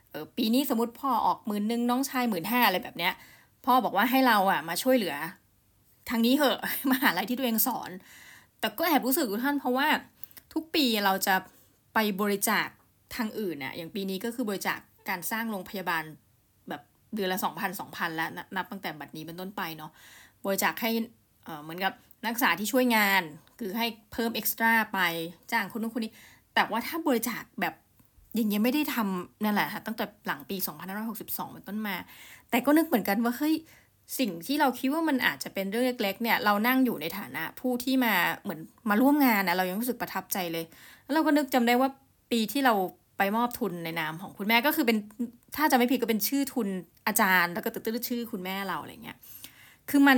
[0.10, 3.14] เออปีนี้สมมติพ่อออกหมื่นหนึ่งน้องชายหมื่นห้าอะไรแบบเนี้ย
[3.66, 5.16] พ่อบอกว่าให้เราอะมาช่วยเหลือ
[6.10, 6.60] ทางนี้เหอะ
[6.92, 7.90] มหาลัยที่ตัวเองสอน
[8.60, 9.88] แต่ก็แอบรู้สึกท่านเพราะว่า
[10.54, 11.36] ทุกปีเราจะ
[11.94, 12.68] ไปบริจาค
[13.16, 16.04] ทางอื่นน่ะอย่างปีนี้ก็คือบริจาคการสร้างโรงพยาบาล
[16.70, 16.82] แบบ
[17.16, 19.92] เดือนละสองพันสองพันแล้วนับตั้งแต่บัดนี้เป็นต้นไปเนาะ
[20.46, 20.92] บริจาคให้
[21.64, 23.22] เหมือนกับ นักศึกษาที่ช่วยงาน
[23.60, 25.00] คือให้เพิ่มเอ็กซ์ตร้าไป
[25.52, 26.14] จ้างคนนู้นคนนี้
[26.56, 27.74] แต่ว่าถ้าบริจาคแบบ
[28.40, 30.58] ย่างเงี้ยไม่ได้ทำนั่นแหละค่ะตั้งแต่หลังปี
[31.06, 31.96] 2562เป็นต้นมา
[32.50, 33.56] แต่ก็นึกเหมือนกันว่าเฮ้ย
[34.20, 40.66] สิ่งที่เราคิดว่ามันอาจจะเป็นเรื่องเล็ก ๆ เนี่ย เรานั่งอยู่ในฐานะผู้ที่มาเหมือนมาร่วมงานนะเรายังรู้สึกประทับใจเลย
[41.04, 41.90] แล้วเราก็นึกจำได้ว่า
[42.32, 42.74] ปีที่เรา
[43.18, 44.98] ไปมอบทุนในนามของคุณแม่ก็คือเป็น
[45.56, 46.68] ถ้าจะไม่ผิดก็เป็นชื่อทุน
[47.08, 49.18] อาจารย์ แล้วก็ตึ๊ดชื่อคุณแม่เราอะไรเงี้ย
[49.90, 50.18] คือมัน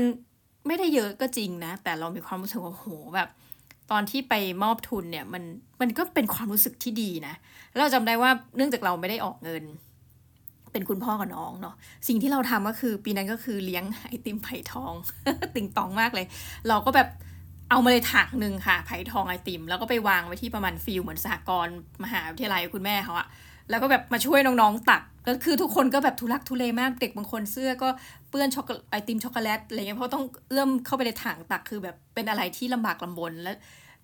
[0.69, 3.29] ไม่ได้เยอะก็จริงนะ แต่เรามีความรู้สึกว่าโหแบบ
[3.91, 5.43] ตอนที่ไปมอบทุนเนี่ยมัน
[5.81, 7.33] มันก็เป็นความรู้สึกที่ดีนะ
[7.79, 9.63] เราจำได้ว่าเนื่องจากเราไม่ได้ออกเงิน
[10.71, 11.75] เป็นคุณพ่อกับน้องเนาะ
[12.07, 14.93] สิ่งที่เราทำก็คือปีนั้นก็คือเลี้ยงไอติมไผ่ทอง
[15.55, 16.25] ติ่งตองมากเลย
[16.67, 17.09] เราก็แบบ
[17.69, 23.27] เอามาเลยถังหนึ่งค่ะไผ่ทองไอติม แล้วก็ไปวางไว้ที่ประมาณ feel เหมือนสหกรณ์มหาวิทยาลัยคุณแม่เขาอะ
[23.69, 27.89] แล้วก็แบบมาช่วยน้องๆตักก็คือทุกคนก็แบบทุลักทุเลมากเด็กบางคนเสื้อก็
[28.29, 33.57] เปื้อนช็อกไอติมช็อกโกแลตอะไรเงี้ยเพราะต้องเอื้อมเข้าไปในถังตักคือแบบเป็นอะไรที่ลำบากลำบนแล้ว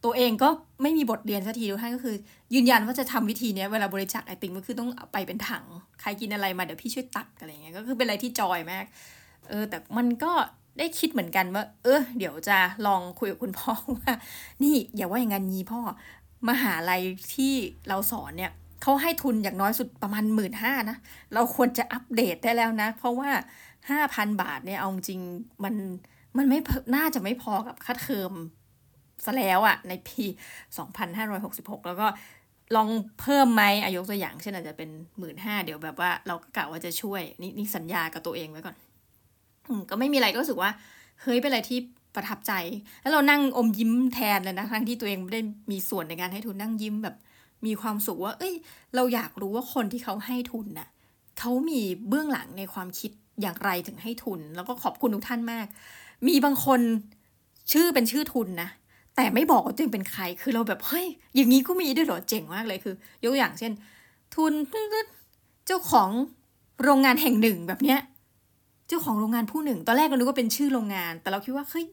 [0.04, 0.50] ตัวเองก็
[0.82, 2.16] ไม่มีบทเรียนสักทีทุกท่านก็คือ
[2.54, 5.66] ยืนยันว่าจะทำวิธีนี้เวลาบริจาคไอติมก็คือต้องไปเป็นถัง
[6.02, 8.86] ใครกินอะไรมาเดี๋ยวพี่ช่วยตักอะไรเงี้ยก็คือเป็นอะไรที่จอยมาก
[9.50, 10.32] เออแต่มันก็
[10.78, 14.14] ได้คิดเหมือนกันว่า เออเดี๋ยวจะลองคุยกับคุณพ่อว่า
[14.64, 15.80] นี่อย่าว่าอย่างนั้นยีพ่อ
[16.50, 17.02] มหาลัย
[17.36, 17.54] ที่
[17.88, 20.98] เราสอนเนี่ย เขาให้ทุนอย่างน้อยสุดประมาณหมื่นห้านะ
[21.34, 23.30] เราควรจะอัปเดตได้แล้วนะ เพราะว่า
[23.90, 25.22] ห้าพันบาทเนี่ยเอาจริง
[25.64, 25.76] มัน
[26.38, 26.60] มันไม่
[26.96, 28.34] น่าจะไม่พอกับค่าเทอม
[29.26, 30.24] ซะแล้วอะในปี
[31.06, 32.08] 2566 แล้วก็
[32.76, 38.76] ลองเพิ่มไหมอายกตัวอย่างเช่นอาจจะเป็นหมื่นห้าเดี๋ยวแบบว่าเราก็กะว่าจะช่วยนี่นี่สัญญากับตัวเองไว้ก่อน
[39.90, 40.72] ก็ไม่มีอะไรก็รู้สึกว่า
[41.22, 41.80] เฮ้ยเป็นอะไรที่
[42.16, 42.54] ประทับใจ
[43.02, 47.16] แล้วเรานั่งอมยิ้มแทนเลยนะทั้งที่ตัวเองไม่ได้มีส่วนในการให้ทุนนั่งยิ้มแบบ
[47.66, 48.54] มีความสุขว่า เอ้ย
[48.96, 50.88] เราอยากรู้ว่าคนที่เขาให้ทุนน่ะ
[51.40, 55.66] เขามีเบื้องหลังในความคิดอย่างไรถึงให้ทุน แล้วก็ขอบคุณทุกท่านมาก
[56.28, 56.80] มีบางคน
[57.72, 58.70] ชื่อเป็นชื่อทุนนะ
[59.16, 63.72] แต่ไม่บอกว่าตัวเองเป็นใคร คือเราแบบเฮ้ย อย่างนี้ก็มีด้วยเหรอ เจ๋งมากเลยคือ ยกอย่างเช่น
[64.36, 64.54] ทุน
[65.68, 66.10] เจ้าของ
[66.84, 68.00] โรงงานแห่งหนึ่งแบบเนี้ย
[68.88, 71.86] เจ้าของโรงงานผู้หนึ่ง ตอนแรกเราคิดว่าเป็นชื่อโรงงาน แต่เราคิดว่าเฮ้ย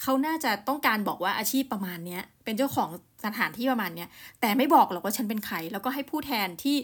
[0.00, 2.88] เขาน่าจะต้องการบอกว่าอาชีพประมาณเนี้ย เป็นเจ้าของ
[3.24, 4.08] สถานที่ประมาณเนี้ย
[4.40, 6.76] แต่ไม่บอกหรอกว่าฉันเป็นใคร แล้วก็ให้ผู้แทนที่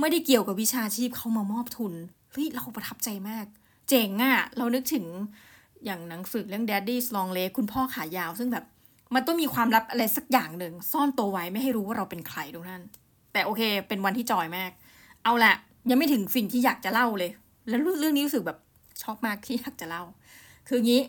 [0.00, 1.92] ไม่ได้เกี่ยวกับวิชาชีพเขามามอบทุน
[2.32, 3.46] เฮ้ยเราประทับใจมาก
[3.88, 5.04] เจ๋งอะ่ะ เรานึกถึง
[5.84, 8.64] อย่างหนังสือเรื่อง Daddy's Long Leg คุณพ่อขายาว ซึ่งแบบ
[9.14, 12.82] มันต้องมีความลับอะไรสักอย่างหนึ่ง ซ่อนตัวไว้ไม่ให้รู้ว่าเราเป็นใครทุกท่าน
[13.32, 14.70] แต่โอเค เป็นวันที่จอยมาก
[15.24, 15.54] เอาละ
[15.90, 17.30] ยังไม่ถึงสิ่งที่อยากจะเล่าเลย
[17.68, 18.58] แล้วเรื่องนี้รู้สึกแบบ
[19.02, 20.02] ชอบมากที่อยากจะเล่า
[20.68, 21.02] คืองี้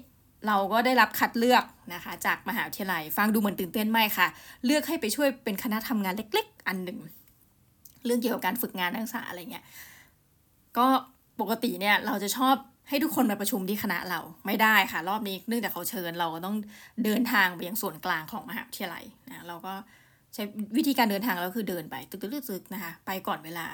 [0.48, 4.28] เราก็ได้รับคัดเลือกนะคะ จากมหาวิทยาลัย ฟังดูเหมือนตื่นเต้นไหมค่ะ
[4.66, 7.00] เลือกให้ไปช่วยเป็นคณะทำงานเล็ก ๆ อันหนึ่ง
[8.06, 9.66] เรื่องเกี่ยวกับการฝึกงานนักศึกษาอะไรเงี้ย
[10.78, 10.88] ก็
[11.42, 12.56] ปกติเนี่ยเราจะชอบ
[12.90, 16.56] ให้ทุกคนมาประชุมที่คณะเราไม่ได้ค่ะ รอบนี้เนื่องจากเขาเชิญเราก็ต้อง
[17.04, 19.74] เดินทางไปยังส่วนกลางของมหาวิทยาลัยนะเราก็
[20.34, 20.44] ใช้
[20.78, 23.68] วิธีการเดินทางเราคือเดินไปตึกๆๆนะคะ ไปก่อนเวลา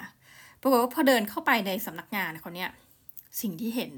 [0.61, 2.69] ปรากฏว่าพอเดินเข้าไปในสำนักงานคนเนี้ย
[3.41, 3.91] สิ่งที่เห็น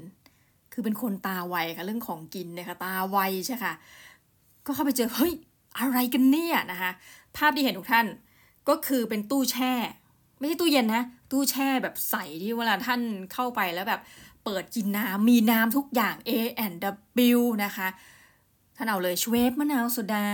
[0.76, 3.72] คือเป็นคนตาไวค่ะเรื่องของกินนะคะตาไวใช่ค่ะ
[4.66, 5.32] ก็เข้าไปเจอเฮ้ย
[5.78, 6.90] อะไรกันเนี่ยนะคะ
[7.36, 8.06] ภาพที่เห็นทุกท่าน
[8.68, 9.72] ก็คือเป็นตู้แช่
[10.38, 13.00] ไม่ใช่ตู้เย็นนะ ตู้แช่แบบใสที่เวลาท่าน
[13.32, 14.00] เข้าไปแล้วแบบ
[14.44, 16.30] เปิดกินน้ำมีน้ำทุกอย่าง A
[16.64, 16.76] and
[17.36, 17.88] W นะคะ
[18.76, 20.26] ท่านเอาเลยชเวปส์มะนาวโซดา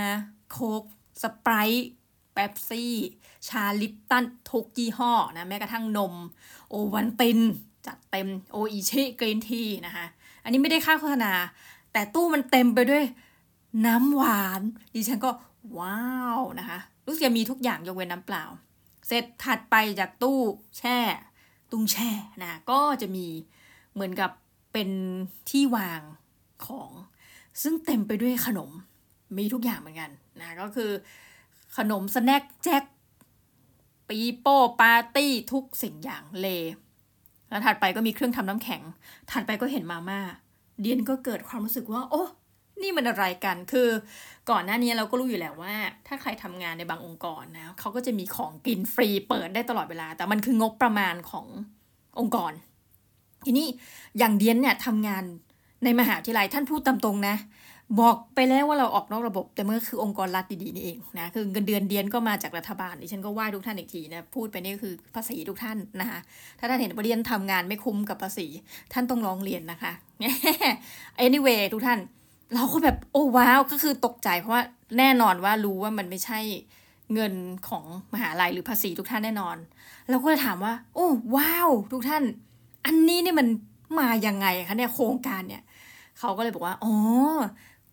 [0.50, 0.84] โค้ก
[1.22, 1.88] สไปรท์
[2.32, 2.94] เป๊ปซี่
[3.48, 6.14] ชาลิปตันทุกยี่ห้อนะ แม้กระทั่งนม
[6.68, 7.38] โอวัลติน
[7.86, 10.06] จัดเต็มโออิชิ green tea นะคะ
[10.42, 11.32] อันนี้ไม่ได้ค่าโฆษณา
[11.92, 13.04] แต่ตู้มันเต็มไปด้วย
[13.86, 14.62] น้ำหวาน
[14.94, 15.30] ดิฉันก็
[15.78, 16.02] ว้า
[16.38, 18.44] วนะคะรู้สึกมีทุกอย่างยกเว้นน้ำเปล่า
[19.06, 20.40] เสร็จถัดไปจากตู้
[20.78, 20.98] แช่
[21.70, 22.10] ตุ้งแช่
[22.42, 23.26] นะก็จะมี
[23.94, 24.30] เหมือนกับ
[24.72, 24.90] เป็น
[25.50, 26.00] ที่วาง
[26.66, 26.90] ของ
[27.62, 28.70] ซึ่งเต็มไปด้วยขนม
[29.38, 30.90] มีทุกอย่างเหมือนกันนะก็คือ
[31.76, 32.84] ขนมสแน็คแจ็ค
[34.08, 36.48] ปีโป้ปาร์ตี้ทุกสิ่งอย่างเล
[37.50, 38.82] แล้วถัดไปก็มีเครื่องทำน้ำแข็ง
[39.30, 40.20] ถัดไปก็เห็นมาม่า
[40.80, 42.24] เดียนก็เกิดความรู้สึกว่า โอ้
[42.82, 43.88] นี่มันอะไรกัน คือ
[44.50, 45.74] ก่อนหน้านี้เราก็รู้อยู่แล้วว่า
[46.06, 51.46] ถ้าใครทำงานในบางองค์กรนะเขาก็จะมีของกินฟรีเปิดได้ตลอดเวลา แต่มันคืองบประมาณของ
[52.20, 52.52] องค์กร
[53.44, 53.66] ทีนี้
[54.18, 55.24] อย่างเดียนเนี่ยทำงาน
[55.84, 57.36] ในมหาวิทยาลัยท่านพูดตามตรงนะ
[57.98, 66.18] บอกไปแล้วว่าเราออกนอกระบบ แต่เมื่อคือองค์กรรัฐดีๆนี่เองนะคือเงินเดือนเดียนก็มาจากรัฐบาลดิฉันก็ไหว้ทุกท่านอีกทีนะพูดไปนี่คือภาษีทุกท่านนะคะ
[66.58, 68.46] ถ้าท่านเห็นว่าเดียนทำงานไม่คุ้มกับภาษี
[68.92, 69.92] ท่านต้องร้องเรียนนะคะ
[71.24, 71.98] anyway ทุกท่าน
[72.54, 74.62] เราก็แบบโอ้ว้าวก็คือตกใจเพราะว่า
[74.98, 76.38] แน่นอนว่ารู้ว่ามันไม่ใช่
[77.14, 77.32] เงิน
[77.68, 79.56] ของมหาลัยหรือภาษีทุกท่านแน่นอน
[80.10, 82.22] เราก็เลยถามว่า โอ้ว้าว ทุกท่าน
[82.86, 83.46] อันนี้นี่มัน
[83.98, 85.62] มายังไงคะเนี่ยโครงการเนี่ย
[86.18, 86.94] เขาก็เลยบอกว่า อ๋อ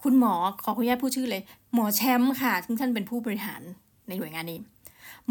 [0.04, 0.34] คุณหมอ
[0.64, 1.42] ขออนุญาตพูดชื่อเลย
[1.74, 3.62] หมอแชมป์ค่ะซึ่งท่านเป็นผู้บริหาร
[4.08, 4.60] ในหน่วยงานนี้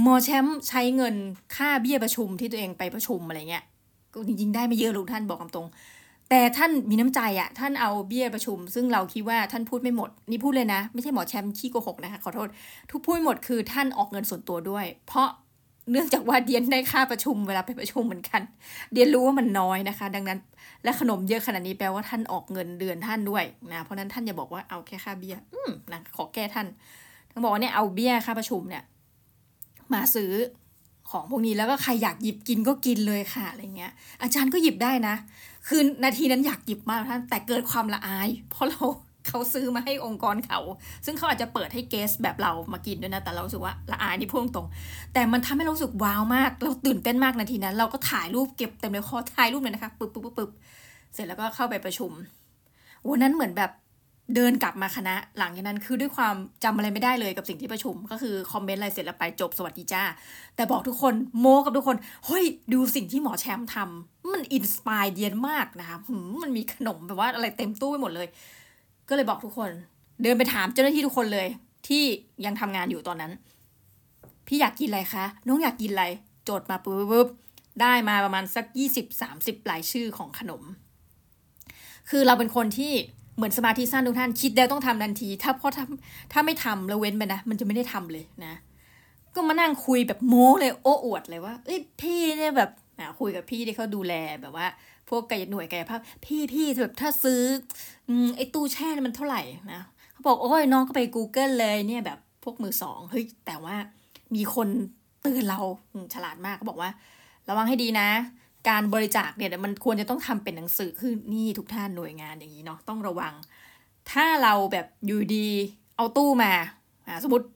[0.01, 1.15] หมอแชมป์ใช้เงิน
[1.57, 3.65] ค่าเบี้ยประชุมที่ตัวเองไปประชุมอะไรเงี้ย
[4.13, 5.69] ก็จริงๆได้ไม่เยอะลูกท่านบอกตรง
[6.31, 12.49] แต่ท่านมีน้ำใจอะ่ะ ท่านเอาเบี้ยประชุม ซึ่งเราคิดว่าท่านพูดไม่หมด นี่พูดเลยนะ ไม่ใช่หมอแชมป์ขี้โกหกนะคะขอโทษ
[12.91, 15.29] ทุกพูดหมดคือท่านออกเงินส่วนตัวด้วย เพราะ
[15.91, 18.41] เนื่องจากว่าเดียนได้ค่าประชุมเวลาไปประชุมเหมือนกัน
[18.93, 20.39] เดียนรู้ว่ามันน้อยนะคะ ดังนั้น
[20.85, 26.67] และขนมเยอะขนาดนี้แปลว่าท่านออกเงินเดือนท่านด้วยนะเพราะนั้นท่านอย่าบอกว่าเอาแค่ค่าเบี้ยอืมนะขอแก้ท่าน
[27.31, 28.83] ท่านบอกว่าเนี่ยเอาเบีย้ยค่าประชุมเนี่ย
[29.93, 30.33] มาซื้อ
[31.11, 35.15] ของพวกนี้แล้วก็ใครอยากหยิบกินก็กินเลยค่ะอะไรเงี้ย อาจารย์ก็หยิบได้นะ
[35.69, 38.85] คือนาทีนั้นอยากหยิบมากท่านแต่เกิดความละอาย เพราะเรา
[39.29, 40.61] เขาซื้อมาให้องค์กรเขา
[41.07, 44.67] ซึ่งเขาอาจจะเปิดให้เกสแบบเรามากินด้วยนะ แต่เราสึกว่าละอายนี่พุ่งตรง
[45.15, 50.51] แต่มันทำให้เราสึกว้าวมาก เราตื่นเต้นมากนาทีนั้น เราก็ถ่ายรูปเก็บเต็มเลยขอถ่ายรูปเลยนะคะปึ๊บปึ๊บปึ๊บ
[51.15, 52.11] เสร็จแล้วก็เข้าไปประชุม
[53.09, 53.73] วันนั้นเหมือนแบบ
[54.35, 56.35] เดินกลับมาคณะ หลังจากนั้นคือด้วยความ
[56.65, 60.03] จำอะไรไม่ได้เลยกับสิ่งที่ประชุม ก็คือคอมเมนต์อะไรเสร็จแล้วไปจบสวัสดีจ้า
[60.57, 65.97] แต่บอกทุกคนโมกับทุกคน เฮ้ย ดูสิ่งที่หมอแชมป์ทำมันอินสปายเดียนมากนะคะ
[66.43, 68.29] มันมีขนมแบบว่าอะไรเต็มตู้ไปหมดเลย
[69.09, 69.71] ก็เลยบอกทุกคน
[70.23, 71.49] เดินไปถามเจ้าหน้าที่ทุกคนเลย
[71.89, 72.05] ที่
[72.45, 73.33] ยังทำงานอยู่ตอนนั้น
[74.47, 76.05] พี่อยากกินอะไรคะ น้องอยากกินอะไร
[76.45, 77.29] โจทย์มาปุ๊บ
[77.81, 80.63] ได้มาประมาณสักยี่สิบสามสิบรายชื่อของขนม
[82.11, 82.93] คือเราเป็นคนที่
[83.37, 88.55] เหมือนสมาธิสั้นทุกท่านคิดแล้วต้องทำทันที ถ้าพอทำถ้าไม่ทำแล้วเว้นไปนะ มันจะไม่ได้ทำเลยนะ
[89.35, 92.71] ก็มานั่งคุยแบบโม้เลยโอ้อวดเลยว่า เอ้ยพี่เนี่ยแบบ
[93.21, 94.67] คุยกับพี่ที่เขาดูแลแบบว่า
[95.09, 97.43] พวกกายหน่วยกายภาพ พี่พี่แบบถ้าซื้อ
[98.09, 99.43] อไอ้ตู้แช่มันเท่าไหร่
[99.73, 103.77] นะเขาบอกโอ้ยน้องก็ไป Google เลยเนี่ยแบบพวกมือสองเฮ้ยแต่ว่า
[104.35, 104.69] มีคน
[105.23, 105.61] เตือนเรา
[106.15, 106.91] ฉลาดมากเขาบอกว่า
[107.49, 108.09] ระวังให้ดีนะ
[108.69, 113.35] การบริจาคเนี่ยมันควรจะต้องทำเป็นหนังสือคือนี่ทุกท่านหน่วยงานอย่างนี้เนาะต้องระวัง
[114.13, 115.49] ถ้าเราแบบอยู่ดี
[115.97, 116.53] เอาตู้มา
[117.07, 117.47] อ่าสมมติ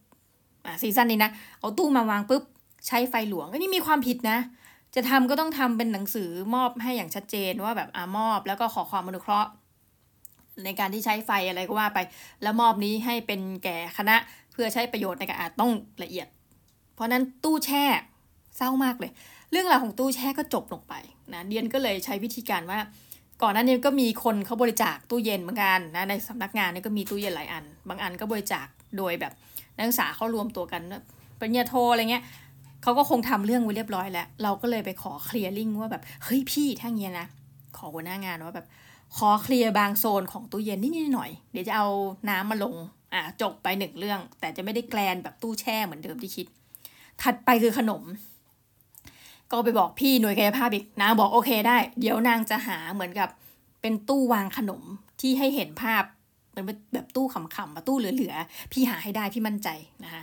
[0.67, 2.43] อ่าซีซั่นนี้นะ เอาตู้มาวางปุ๊บ
[2.87, 4.39] ใช้ไฟหลวงอันนี้มีความผิดนะ
[4.95, 9.51] จะทำก็ต้องทำเป็นหนังสือมอบให้อย่างชัดเจนว่าแบบอ่ามอบ แล้วก็ขอความอนุเคราะห์
[10.65, 11.99] ในการที่ใช้ไฟอะไรก็ว่าไป
[12.43, 14.17] แล้วมอบนี้ให้เป็นแก่คณะ
[14.53, 15.71] เพื่อใช้ประโยชน์ในการอาจต้อง
[16.03, 16.27] ละเอียด
[16.95, 17.85] เพราะนั้นตู้แช่
[18.57, 19.11] เศร้ามากเลย
[19.51, 20.95] เรื่องราวของตู้แช่ก็จบลงไป
[21.33, 22.79] นะเดียนก็เลยใช้วิธีการว่า
[23.43, 29.33] ก่อนหน้านี้ก็มีคนเขาบริจาคตู้เย็นเหมือนกันนะในสำนักงานนี่ก็มีตู้เย็นหลายอัน บางอันก็บริจาคโดยแบบ
[29.77, 30.83] นักศึกษาเขารวมตัวกัน
[31.39, 32.25] ปริญญาโทอะไรเงี้ย
[32.83, 37.27] เขาก็คงทำเรื่องไว้เรียบร้อยแล้ว เราก็เลยไปขอเคลียร์ลิงว่าแบบเฮ้ยพี่ถ้าเงี้ยนะ
[37.77, 38.67] ขอหัวหน้างานว่าแบบ
[39.17, 41.87] ขอเคลียร์บางโซนของตู้เย็นนิดหน่อย เดี๋ยวจะเอา
[42.29, 42.75] น้ำมาลง
[43.15, 46.47] อะจบไปหนึ่งเรื่อง แต่จะไม่ได้แกลนแบบตู้แช่เหมือนเดิมที่คิด
[47.23, 48.03] ถัดไปคือขนม
[49.51, 53.29] ก็ไปบอกพี่หน่วยกายภาพอีกนางบอกโอเคได้ เดี๋ยวนางจะหาเหมือนกับ
[53.81, 54.83] เป็นตู้วางขนม
[55.21, 56.03] ที่ให้เห็นภาพ
[56.53, 56.65] เป็น
[56.95, 59.69] แบบตู้ขำๆตู้เหลือๆ พี่หาให้ได้พี่มั่นใจ
[60.05, 60.23] นะคะ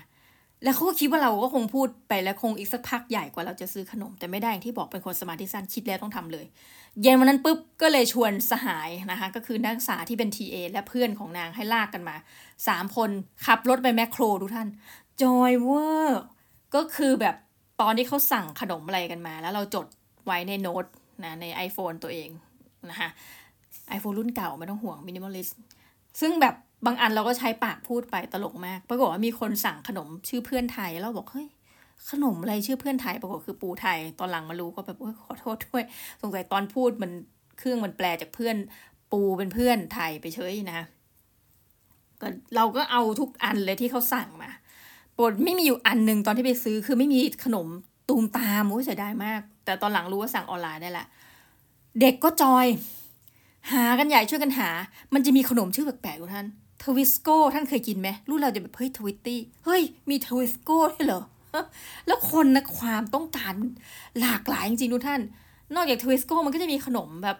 [0.64, 6.46] แล้วเขาก็คิดว่าเราก็คงพูดไปแล้วคงอีกสักพักใหญ่กว่าเราจะซื้อขนม แต่ไม่ได้อย่างที่บอกเป็นคนสมาธิสั้นคิดแล้วต้องทำเลย
[7.02, 12.16] เย็นวันนั้นปุ๊บก็เลยชวนสหายนะคะ ก็คือนักศึกษาที่เป็น TA และเพื่อนของนางให้ลากกันมา
[12.68, 13.10] สามคน
[13.46, 14.68] ขับรถไปแมคโครทุกท่าน
[15.22, 16.22] จอยเวอร์
[16.76, 17.36] ก็คือแบบ
[17.82, 19.86] ตอนที่เขาสั่งขนมอะไรกันมา แล้วเราจด
[20.26, 20.86] ไว้ในโน้ต
[21.24, 22.30] นะใน iPhone ตัวเอง
[22.90, 23.10] นะคะ
[23.90, 25.50] iPhone รุ่นเก่าไม่ต้องห่วง minimalist
[26.20, 31.48] ซึ่งแบบ บางอันเราก็ใช้ปากพูดไปตลกมาก ปรากฏว่ามีคนสั่งขนมชื่อเพื่อนไทยเราบอกเฮ้ย
[32.12, 35.84] ขนมอะไรชื่อเพื่อนไทยปรากฏคือปูไทย ตอนหลังมารู้ก็แบบขอโทษด้วย
[36.22, 37.12] สงสัยตอนพูดมัน
[37.58, 38.56] เครื่องมันแปลจากเพื่อน
[39.12, 40.82] ปูเป็นเพื่อนไทยไปเฉยนะ
[42.22, 44.52] ก็เราก็เอาทุกอันเลยที่เขาสั่งมา
[45.18, 47.68] ปรากฏไม่มีอยู่อันหนึ่งตอนที่ไปซื้อคือไม่มีขนม
[48.10, 51.06] ตูมตามโอ้เสียดายมาก แต่ตอนหลังรู้ว่าสั่งออนไลน์ได้ละ
[52.02, 52.66] เด็กก็ joy
[53.72, 54.70] หากันใหญ่ช่วยกันหา
[55.14, 56.48] มันจะมีขนมชื่อแปลกๆทุกท่าน
[56.84, 61.24] ทวิสโก้ท่านเคยกินไหมรุ่นเราจะแบบเฮ้ยทวิสตี้เฮ้ยมีทวิสโก้ด้วยเหรอ
[62.08, 63.54] แล้วคนนะความต้องการ
[64.20, 65.22] หลากหลายจริงๆทุกท่าน
[65.76, 67.38] นอกจากทวิสโก้มันก็จะมีขนมแบบ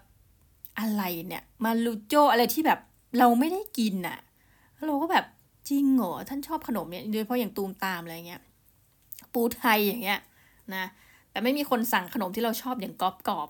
[0.80, 2.80] อะไรเนี่ยมาลูโจอะไรที่แบบ
[3.20, 4.18] เราไม่ได้กินอะ่ะ
[4.86, 5.26] เราก็แบบ
[5.70, 8.42] จริงเหรอท่านชอบขนมเนี่ยโดยเฉพาะอย่างตูมตามอะไรเงี้ย
[9.34, 10.20] ปูไทยอย่างเงี้ย
[10.76, 10.86] นะ
[11.32, 13.50] แต่ไม่มีคนสั่งขนมที่เราชอบอย่างกรอบกรอบ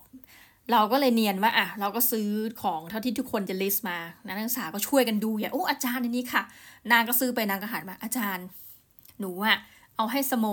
[0.72, 2.28] เราก็เลยเนียนว่าอะเราก็ซื้อ
[2.62, 6.42] ของเท่าที่ทุกคนจะลิสต์มานักศึกษาก็ช่วยกันดูอย่างโอ้อาจารย์อันนี้ค่ะ
[6.92, 8.46] นางก็ซื้อไปนางก็หันมาอาจารย์
[9.20, 9.56] หนูอะ
[9.96, 10.46] เอาให้สโม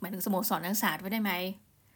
[0.00, 1.32] หมายถึงสโมสอนนักศึกษาไว้ได้ไหม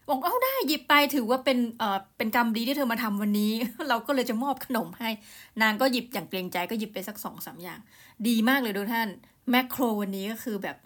[0.08, 3.52] บอกเอาได้หยิบไปถือว่าเป็นเอ่อเป็นกรรมดีที่เธอมาทำวันนี้
[3.88, 5.10] เราก็เลยจะมอบขนมให้
[5.62, 7.80] นางก็หยิบอย่างเกรงใจก็หยิบไปสักสองสาอย่าง
[8.28, 9.08] ดีมากเลยดูท่าน
[9.50, 10.76] แมคโครวันนี้ก็คือแบบ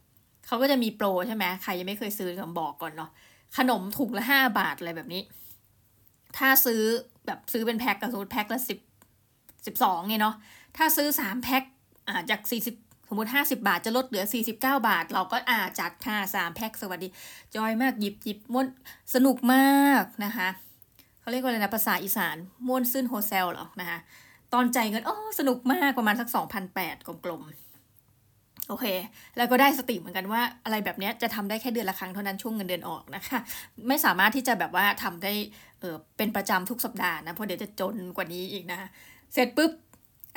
[0.46, 3.10] เขาก็จะมีโปรใช่ไหมใครยังไม่เคยซื้อก็บอกก่อนเนาะ
[3.56, 5.22] ขนมถุงละห้าบาทอะไรแบบนี้
[6.36, 6.82] ถ้าซื้อ
[7.26, 8.78] แบบซื้อเป็นแพ็คกับสมมติแพ็คละสิบ
[9.66, 10.34] สิบสองเนี่ยเนาะ
[10.76, 11.62] ถ้าซื้อสามแพ็ค
[12.08, 12.76] อ่าจากสี่สิบ
[13.08, 17.08] สมมติห้าสิบาทจะลดเหลือสี่สิบเก้าบาท เราก็อ่าจัดค่าสามแพ็คสวัสดี
[17.54, 18.66] จอยมากหยิบหยิบม้วน
[19.14, 20.48] สนุกมากนะคะ
[21.20, 22.36] เขาเรียกว่าอะไรนะภาษาอีสาน
[22.66, 23.98] ม้วนซื่นโฮเซลหรอนะคะ
[24.54, 27.67] ตอนใจเงินโอ้สนุกมากประมาณสักสองพันแปดกลมๆ
[28.68, 28.86] โอเค
[29.36, 33.38] แล้วก็ได้สติเหมือนกันว่าอะไรแบบนี้จะทำได้แค่เดือนละครั้งเท่านั้นช่วงเงินเดือนออกนะคะ
[33.88, 35.32] ไม่สามารถที่จะแบบว่าทำได้
[35.80, 38.78] เออเป็นประจำทุกสัปดาห์นะ เพราะเดี๋ยวจะจนกว่านี้อีกนะ
[39.32, 39.72] เสร็จปุ๊บ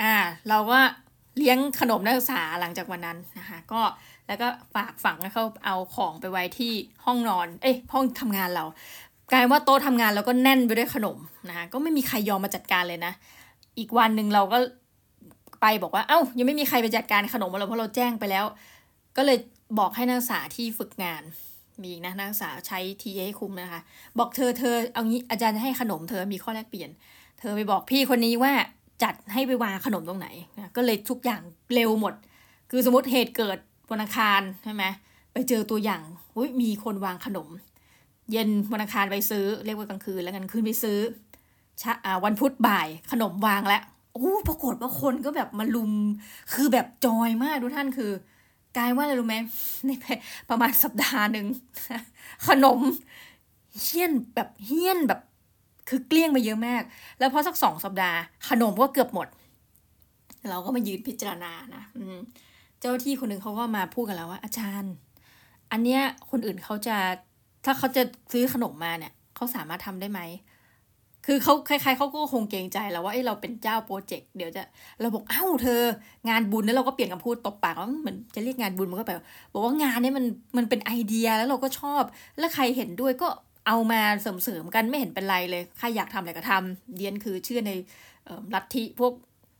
[0.01, 0.13] อ่า
[0.49, 0.79] เราก็
[1.37, 3.81] เลี้ยงขนมนักศึกษาหลังจากวันนั้นนะคะ ก็
[4.27, 6.73] แล้วก็ฝากฝังให้เขาเอาของไปไว้ที่
[7.05, 8.65] ห้องนอน เอ้ยห้องทำงานเรา
[9.31, 11.17] กลายว่าโต๊ะทำงานเราก็แน่นไปด้วยขนม
[11.49, 13.13] นะคะก็ไม่มีใครยอมมาจัดการเลยนะ
[13.79, 14.57] อีกวันหนึ่งเราก็
[15.61, 18.45] ไปบอกว่าเอา้ายังไม่มีใครไปจัดการขนมเราเพราะเราแจ้งไปแล้ว
[19.17, 19.37] ก็เลย
[19.79, 21.23] บอกให้นักศึกษาที่ฝึกงาน
[21.83, 23.81] มีนะนักศึกษาใช้ทีให้คุมนะคะ
[24.19, 26.89] บอกเธอเธอเอางี้อาจารย์จะให้ขนมเธอมีข้อแลกเปลี่ยน
[27.39, 28.53] เธอไปบอกพี่คนนี้ว่า
[29.03, 31.41] จัดให้ไปวางขนมตรงไหนนะก็เลยทุกอย่าง
[31.73, 32.13] เร็วหมด
[32.69, 33.57] คือสมมติเหตุเกิด
[33.91, 34.83] วันอังคารใช่ไหม
[35.33, 36.01] ไปเจอตัวอย่าง
[36.35, 37.47] อุ้ยมีคนวางขนม
[38.31, 40.99] เย็นวันอังคารไปซื้อ เรียกว่ากลางคืนแล้วกันคืนไปซื้อ
[41.81, 41.93] ชะ
[42.25, 43.81] วันพุธบ่ายขนมวางแล้ว
[44.13, 45.91] โอ้ปรากฏว่าคนก็แบบมาลุม
[46.53, 48.11] คือแบบจอยมากทุกท่านคือ
[48.77, 49.35] กลายว่าอะไรรู้ไหม
[49.85, 49.91] ใน
[50.49, 51.47] ประมาณสัปดาห์หนึ่ง
[52.47, 52.79] ขนม
[53.81, 55.19] เฮี้ยนแบบเฮี้ยนแบบ
[55.89, 56.83] คือเกลี้ยงไปเยอะมาก
[57.19, 58.19] แล้วพอสักสองสัปดาห์
[58.49, 59.27] ขนมก็เกือบหมด
[60.49, 61.83] เราก็มายืนพิจารณานะ
[62.79, 64.93] เจ้าที่คนหนึ่งเขาก็มาพูดกันแล้วว่า อาจารย์
[65.71, 66.97] อันเนี้ยคนอื่นเขาจะ
[67.65, 70.21] ถ้าเขาจะซื้อขนมมาเนี่ยเขาสามารถทำได้ไหม
[71.33, 74.63] คือเขาใครๆเขาก็คงเกรงใจแล้วว่าเอ้เราเป็นเจ้าโปรเจกต์เดี๋ยวจะ
[75.01, 75.81] เราบอกเอ้าเธอ
[76.29, 79.21] งานบุญแล้วเราก็เปลี่ยนคำพูดตบปากว่าเหมือนจะเรียกงานบุญมันก็แบบ
[79.53, 80.25] บอกว่างานนี้มัน
[80.57, 82.03] มันเป็นไอเดียแล้วเราก็ชอบ
[82.39, 83.27] แล้วใครเห็นด้วยก็
[83.67, 87.71] เอามาเสริมๆกันไม่เห็นเป็นไรเลยใครอยากทำอะไรก็ทำเดียนคือเชื่อใน
[88.53, 89.11] ลัทธิพวก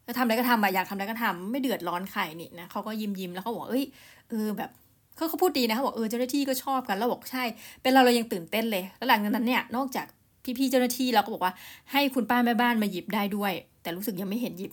[0.08, 3.86] จะทำอะไรก็ทำอะอยากทำอะไรก็ทำไม่เดือดร้อนใครนี่นะเขาก็ยิ้มยิ้มแล้วเขาบอกเอ้ย
[4.30, 4.70] เออแบบ
[5.16, 7.44] เขาเขาพูดดีนะเขาบอกเออเจ้าหน้าที่ก็ชอบกันแล้วบอกใช่
[7.82, 10.08] เป็นเราเรายังตื่นเต้นเลย แล้วหลังจากนั้นเนี่ยนอกจาก
[10.44, 11.54] พี่ๆเจ้าหน้าที่เราก็บอกว่า
[11.92, 14.72] ให้คุณป้าแม่บ้านมาหยิบได้ด้วย แต่รู้สึกยังไม่เห็นหยิบ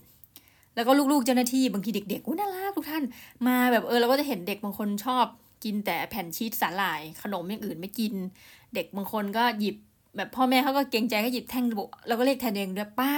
[0.75, 3.05] แล้วก็ลูกๆเจ้าหน้าที่บางทีเด็กๆอุ้น่ารักทุกท่าน
[3.47, 5.25] มาแบบเออเราก็จะเห็นเด็กบางคนชอบ
[5.65, 8.13] กินแต่แผ่นชีสสาหร่าย ขนมอย่างอื่นไม่กิน
[8.75, 9.77] เด็กบางคนก็หยิบ
[10.17, 13.13] แบบพ่อแม่เขาก็เกรงใจก็หยิบแท่งระบบเราก็เรียกแทนเองด้วยป้า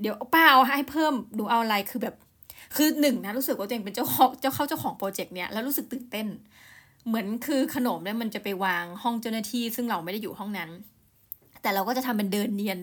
[0.00, 2.14] เดี๋ยวป้าเอาให้เพิ่มดูเอาอะไรคือแบบ
[2.76, 6.26] คือหนึ่งนะรู้สึกว่าตัวเองเป็นเจ้าของเจ้าเข้าเจ้าของโปรเจกต์เนี้ยแล้วรู้สึกตื่นเต้น
[7.06, 10.70] เหมือนคือขนมเนี่ยมันจะไปวางห้องเจ้าหน้าที่ ซึ่งเราไม่ได้อยู่ห้องนั้น
[11.62, 12.80] แต่เราก็จะทำเป็นเดินเนียน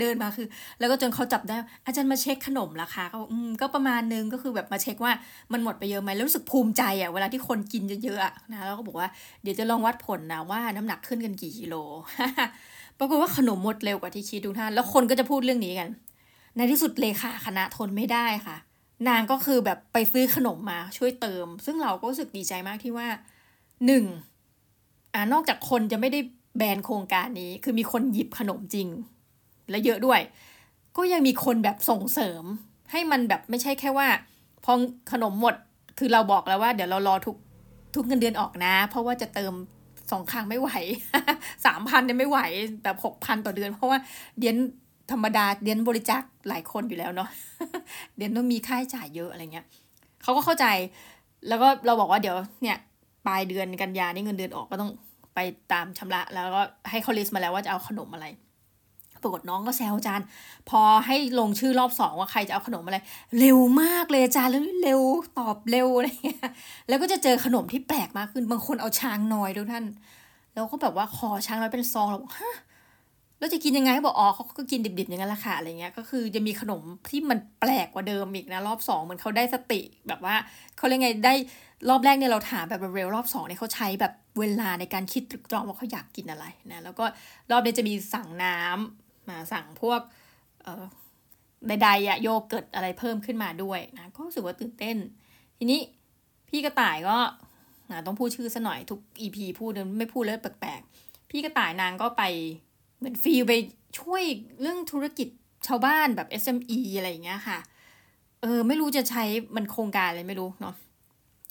[0.00, 0.46] เดินมาคือ
[0.78, 5.12] แล้วก็จนเขาจับได้ อาจารย์มาเช็คขนมราคาเขาอืมก็ประมาณนึงก็คือแบบมาเช็คว่า
[5.52, 9.08] มันหมดไปเยอะไหมแล้วรู้สึกภูมิใจอะเวลาที่คนกินเยอะๆนะแล้วก็บอกว่า
[9.42, 11.74] เดี๋ยวจะลองวัดผลนะว่าน้ำหนักขึ้นกันกี่กิโล
[12.98, 15.88] ปรากฏว่าขนมหมดเร็วกว่าที่คิดทุกท่านแล้วคนก็จะพูดเรื่องนี้กัน
[16.56, 18.56] ในที่สุดเลขาคณะทนไม่ได้ค่ะ
[19.08, 23.08] นางก็คือแบบไปซื้อขนมมาช่วยเติม ซึ่งเราก็รู้สึกดีใจมากที่ว่า
[23.86, 24.04] หนึ่ง
[25.14, 26.20] อ่านอกจากคนจะไม่ได้
[26.56, 28.88] แบนโครงการนี้คือมีคนหยิบขนมจริง
[29.70, 30.20] และเยอะด้วย
[30.96, 32.44] ก็ยังมีคนแบบส่งเสริม
[32.90, 34.08] ให้มันแบบไม่ใช่แค่ว่า
[34.64, 34.72] พอ
[35.12, 35.54] ขนมหมด
[35.98, 37.36] คือเราบอกแล้วว่าเดี๋ยวเรารอทุก
[37.94, 39.52] ทุกเงินเดือนออกนะ เพราะว่าจะเติม
[40.10, 40.70] สองครั้งไม่ไหว
[41.66, 42.38] สามพันเนี่ยไม่ไหว
[42.82, 43.98] แบบหกพันต่อเดือน เพราะว่า
[44.38, 44.56] เดียน
[45.10, 47.28] ธรรมดาเดียนบริจาคหลายคนอยู่แล้วเนาะ
[48.16, 49.66] เดียนต้องมีค่าใช้จ่ายเยอะอะไรเงี้ย
[50.22, 50.66] เขาก็เข้าใจ
[51.48, 52.78] แล้วก็เราบอกว่าเดี๋ยวเนี่ย
[53.26, 54.90] ปลายเดือนกันยานี่เงินเดือนออกก็ต้อง
[55.34, 55.38] ไป
[55.72, 58.26] ตามชำระแล้วก็ให้เขาลิสต์มาแล้วว่าจะเอาขนมอะไร
[59.22, 60.26] ปรากฏน้องก็แซวอาจารย์
[60.70, 62.98] พอให้ลงชื่อรอบสองว่าใครจะเอาขนมอะไร
[63.38, 65.02] เร็วมากเลยอาจารย์แล้วเร็ว
[65.38, 66.48] ตอบเร็วอะไรเงี้ย
[66.88, 69.84] แล้วก็จะเจอขนมที่แปลกมากขึ้นบางคนเอาช้างน้อยทุกท่าน
[70.52, 72.56] แล้วก็แบบว่าขอช้างน้อยเป็นซองเราบอกฮะ
[73.38, 80.34] แล้วจะกินยังไงเขาบอกอ๋อเขาก็กินดิบๆอย่างนั้นแหละค่ะอะไรเงี้ยก็คือจะมีขนมที่มันแปลกกว่าเดิมอีกนะ รอบสองเหมือนเขาได้สติแบบว่า
[80.76, 81.34] เขาเรียกไงได้
[81.88, 87.04] รอบแรกเนี่ยเราถามแบบเร็วรอบสองเนี่ยเขาใช้แบบเวลาในการคิดตรึกตรองว่าเขาอยากกินอะไรนะแล้วก็
[87.50, 90.00] รอบนี้จะมีสั่งน้ำมาสั่งพวก
[91.66, 94.96] ใดๆอะโยเกิร์ตอะไรเพิ่มขึ้นมาด้วยนะก็รู้สึกว่าตื่นเต้น
[95.58, 95.80] ทีนี้
[96.48, 97.16] พี่กระต่ายก็
[98.06, 102.22] ต้องพูดชื่อซะหน่อยทุก EP พูดไม่พูดแล้วแปลกๆ พี่กระต่ายนางก็ไป
[102.98, 103.52] เหมือนฟีลไป
[104.00, 104.22] ช่วย
[104.60, 105.28] เรื่องธุรกิจ
[105.66, 107.58] ชาวบ้านแบบ SME อะไรอย่างเงี้ยค่ะ
[108.42, 109.24] เออไม่รู้จะใช้
[109.56, 110.74] มันโครงการอะไรไม่รู้เนาะ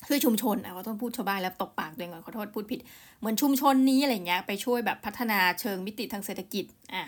[0.08, 2.80] คือชุมชนอะก็ต้องพูดชาวบ้านแล้วตกปากตัวเองก่อนขอโทษพูดผิด
[3.20, 7.04] เหมือนชุมชนนี้อะไรเงี้ยไปช่วยแบบพัฒนาเชิงมิติทางเศรษฐกิจอะ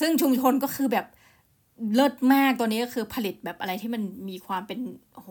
[0.00, 1.06] ซึ่งชุมชนก็คือแบบ
[1.94, 4.78] เลิศมากตัวนี้ก็คือผลิตแบบอะไรที่มันมีความเป็น
[5.14, 5.28] โห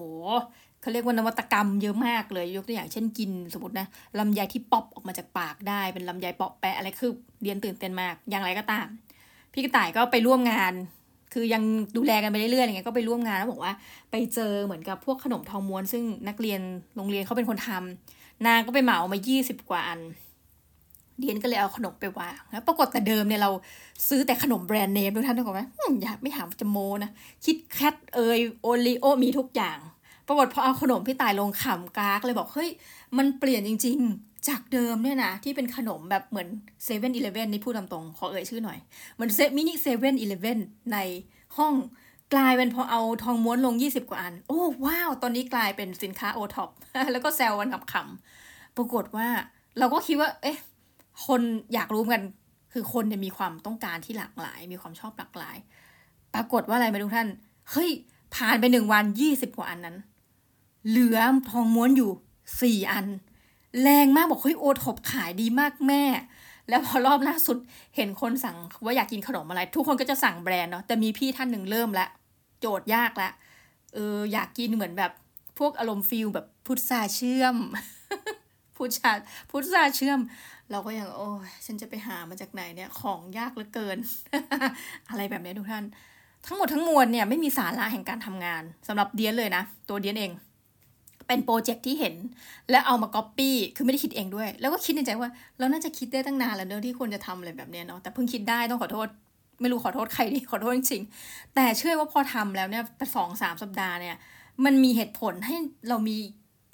[0.82, 3.88] เขาเรียกว่านวัตกรรมเยอะมากเลยยกตัวอย่างเช่นกินสมมตินะ
[4.20, 7.12] ลำไยที่ป๊อปออกมาจากปากได้เป็นลำไยเปาะแปะอะไรคือ
[7.44, 8.88] เรียนตื่นเต้นมากอย่างไรก็ตาม
[9.54, 10.74] พี่กระต่ายก็ไปร่วมงาน
[11.34, 11.64] คือยัง
[11.98, 13.74] ดูแลกันไปเรื่อยๆอะไรเงี้ยก็ไปร่วมงานแล้วบอกว่า
[14.12, 16.62] ไปเจอเหมือนกับพวกขนมทองม้วน ซึ่งนักเรียน
[16.96, 20.00] โรงเรียนเขาเป็นคนทำนางก็ไปเหมามายี่สิบกว่าอัน
[21.20, 23.52] เดียนก็เลยเอาขนมไปวางแล้วปรากฏแต่เดิมเนี่ยเรา
[24.08, 25.64] ซื้อแต่ขนมแบรนด์เนมทุกท่านถูกไหม
[26.02, 27.12] อย่าไม่หามจะโมนะ
[27.46, 29.78] คิดแคทเอยโอรีโอมีทุกอย่าง
[30.28, 32.70] ปรากฏพอเอาขนมพี่ตายลงขำกากเลยบอกเฮ้ย
[33.18, 36.48] มันเปลี่ยนจริง ๆ จากเดิมเนี่ยนะที่เป็นขนมแบบเหมือน
[36.84, 38.80] เซเว่นอีเลฟเว่นนี่พูดตามตรงขอเอ่ยชื่อหน่อย
[39.16, 40.60] เหมือนเซมินิเซเว่นอีเลฟเว่น
[40.94, 40.98] ใน
[41.58, 41.74] ห้อง
[42.34, 46.70] กลายเป็นพอเอาทองม้วนลง 20 กว่าอัน โอ้ว้าว ตอนนี้กลายเป็นสินค้าโอท็อป
[47.12, 49.28] แล้วก็แซวกันขำๆปรากฏว่า
[49.80, 50.58] เราก็คิดว่า เอ๊ะ
[51.26, 51.42] คน
[51.74, 52.22] อยากรู้กัน
[52.74, 55.58] คือคนเนี่ยมีความต้องการที่หลากหลาย มีความชอบหลากหลาย
[56.34, 57.28] ปรากฏว่าอะไรไหมทุกท่าน
[57.72, 57.90] เฮ้ย
[58.36, 59.98] ผ่านไปหนึ่งวันยี่สิบกว่าอันนั้น
[60.88, 61.18] เหลือ
[61.50, 62.12] ทองม้วนอยู่
[62.62, 63.06] สี่อัน
[63.84, 66.04] แรงมากบอกเฮ้ยโอท็อปขายดีมากแม่
[66.70, 67.58] แล้วพอรอบล่าสุด
[67.96, 72.08] เห็นคนสั่งว่าอยากกินขนมอะไร ทุกคนก็จะสั่งแบรนด์เนาะแต่มีพี่ท่านหนึ่งเริ่มละ
[72.60, 73.30] โจทย์ยากละ
[73.94, 75.12] เอออยากกินเหมือนแบบ
[75.60, 77.56] พวกอารมณ์ feel แบบพุทราเชื่อม
[78.78, 79.12] พุทรา
[79.50, 80.20] พุทราเชื่อม
[80.72, 83.98] เราก็ยังโอ้ยฉันจะไปหามาจากไหนเนี่ยของยากเหลือเกิน
[85.10, 85.84] อะไรแบบนี้ทุกท่าน
[86.46, 90.32] ทั้งหมดทั้งมวลเนี่ยไม่มีสาระแห่งการทำงานสำหรับเดียนเลยนะ ตัวเดียนเอง
[91.32, 92.16] เป็นโปรเจกต์ที่เห็น
[92.72, 95.30] แล้วเอามาก๊อปปี้คือไม่ได้คิดเองด้วย แล้วก็คิดในใจว่า
[95.60, 99.08] เราน่าจะคิดได้ตั้งนานแล้วเนอะที่ควรจะทำอะไรแบบเนี้ยเนาะแต่เพิ่งคิดได้ต้องขอโทษ
[99.62, 102.84] ไม่รู้ขอโทษใครดีขอโทษจริงๆแต่เชื่อว่าพอทำแล้วเนี่ย
[103.16, 104.16] สองสามสัปดาห์เนี่ย
[104.66, 105.56] มันมีเหตุผลให้
[105.90, 106.18] เรามี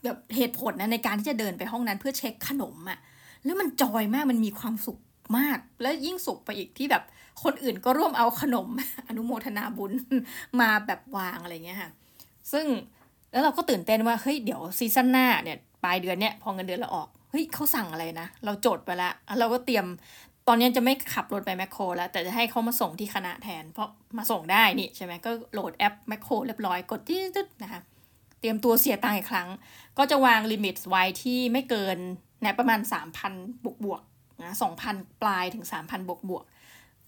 [0.04, 3.00] แบบเหตุผลนะในการที่จะเดินไปห้องนั้นเพื่อเช็คขนมอะ่ะ
[3.46, 4.98] แล้วมันจอยมากมันมีความสุข
[5.38, 7.04] มาก แล้วยิ่งสุขไปอีกที่แบบ
[7.44, 8.68] คนอื่นก็ร่วมเอาขนม
[9.08, 9.92] อนุโมทนาบุญ
[10.60, 11.92] มาแบบวางอะไรเงี้ยค่ะ
[12.52, 12.66] ซึ่ง
[13.32, 19.86] แล้วเราก็ตื่นเต้นว่าเฮ้ยเดี๋ยวซีซั่นหน้าเนี่ยปลายเดือนเนี่ยพอเงินเดือนเราออกเฮ้ยเขาสั่งอะไรนะเราจดไปแล้วเราก็เตรียม
[20.48, 27.82] ตอนนี้จะไม่ขับรถไปแมคโครแล้วแต่จะให้เขามาส่งที่คณะแทน เพราะมาส่งได้นี่ใช่ไหมก็โหลดแอปแมคโครเรียบร้อยกดที่ตึ๊ดนะคะ
[28.40, 29.48] เตรียมตัวเสียตังค์อีกครั้ง
[29.98, 31.98] ก็จะวาง limit ไว้ที่ไม่เกิน
[32.44, 32.80] นะประมาณ
[33.24, 34.02] 3,000 บวกบวก
[34.42, 34.56] นะ
[34.88, 36.44] 2,000ปลายถึง 3,000 บวกบวก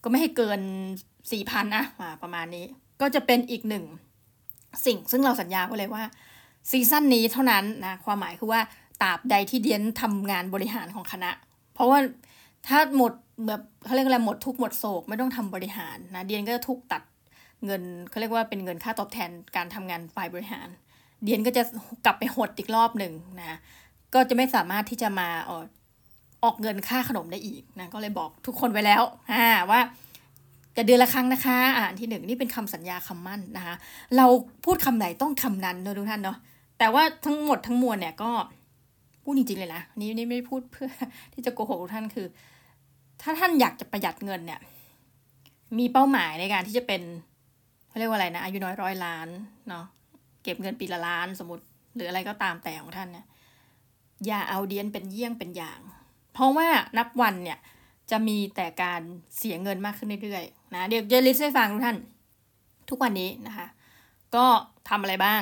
[0.04, 0.62] ก็ไม่ให้เกิน
[1.20, 1.84] 4,000นะ
[2.24, 2.66] ประมาณนี้
[3.02, 3.86] ก็จะเป็นอีกหนึ่ง
[4.86, 6.04] สิ่งซึ่งเราสัญญาไว้เลยว่า
[6.70, 8.62] season นี้เท่านั้นนะความหมายคือว่า
[9.02, 11.32] ตราบใดที่เดียนทำงานบริหารของคณะ
[11.74, 12.00] เพราะว่า
[12.68, 13.14] ถ้าหมด
[13.48, 17.02] แบบเขาเรียกอะไรหมดทุกหมดโศกไม่ต้องทำบริหารนะเดียนก็จะทุกตัด
[17.66, 20.68] เงินเขาเรียกว่าเป็นเงินค่าตอบแทนการทำงานฝ่ายบริหาร
[21.24, 21.64] เดียนก็จะ
[22.06, 23.58] กลับไปหดอีกรอบหนึ่งนะ
[24.14, 25.30] ก็จะไม่สามารถที่จะมา
[26.44, 29.80] ออกเงินค่าขนมได้อีกนะก็เลยบอกทุกคนไว้แล้วอ่าว่า
[30.78, 33.76] จะเดือนละครั้งนะคะอ่านที่หนึ่งนี่เป็นคำสัญญาคำมั่นนะคะ
[34.18, 34.26] เรา
[34.66, 36.38] พูดคำไหนต้องคำนั้นเนอะทุกท่านเนาะ
[36.80, 38.32] แต่ว่าทั้งหมดทั้งมวลเนี่ยก็
[39.24, 40.90] พูดจริงๆเลยนะนี่นี่ไม่พูดเพื่อ
[41.34, 42.28] ที่จะโกหกทุกท่านคือ
[43.22, 44.60] ถ้าท่านอยากจะประหยัดเงินเนี่ย
[45.80, 47.02] มีเป้าหมายในการที่จะเป็น
[47.88, 49.28] เขาเรียกว่าอะไรนะอายุน้อยร้อยล้าน
[49.70, 49.86] เนาะ
[50.44, 51.64] เก็บเงินปีละล้านสมมติ
[51.96, 53.26] หรืออะไรก็ตามแต่ของท่านเนี่ย
[54.26, 55.80] อย่าเอาเดียนเป็นเยี่ยงเป็นอย่าง
[56.34, 56.68] เพราะว่า
[56.98, 57.60] นับวันเนี่ย
[58.12, 59.02] จะมีแต่การ
[59.38, 61.98] เสียเงินมากขึ้นเรื่อยๆนะเดี๋ยวจะลิสต์ให้ฟังทุกท่าน
[62.90, 63.68] ทุกวันนี้นะคะ
[64.36, 64.46] ก็
[64.90, 65.42] ทำอะไรบ้าง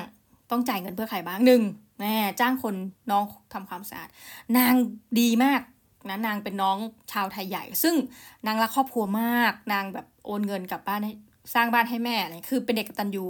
[0.52, 1.62] ต้องจ่ายเงินเพื่อใครบ้างหนึ่ง
[2.00, 2.76] แม่จ้างคน
[3.12, 4.10] น้องทำความสะอาด
[4.58, 4.74] นาง
[5.20, 5.62] ดีมาก
[6.10, 6.78] นะนางเป็นน้อง
[7.12, 7.96] ชาวไทยใหญ่ ซึ่ง
[8.48, 11.14] นางรักครอบครัวมาก นางแบบโอนเงินกลับบ้านให้
[11.54, 13.26] สร้างบ้านให้แม่อะไรคือเป็นเด็กกตัญญู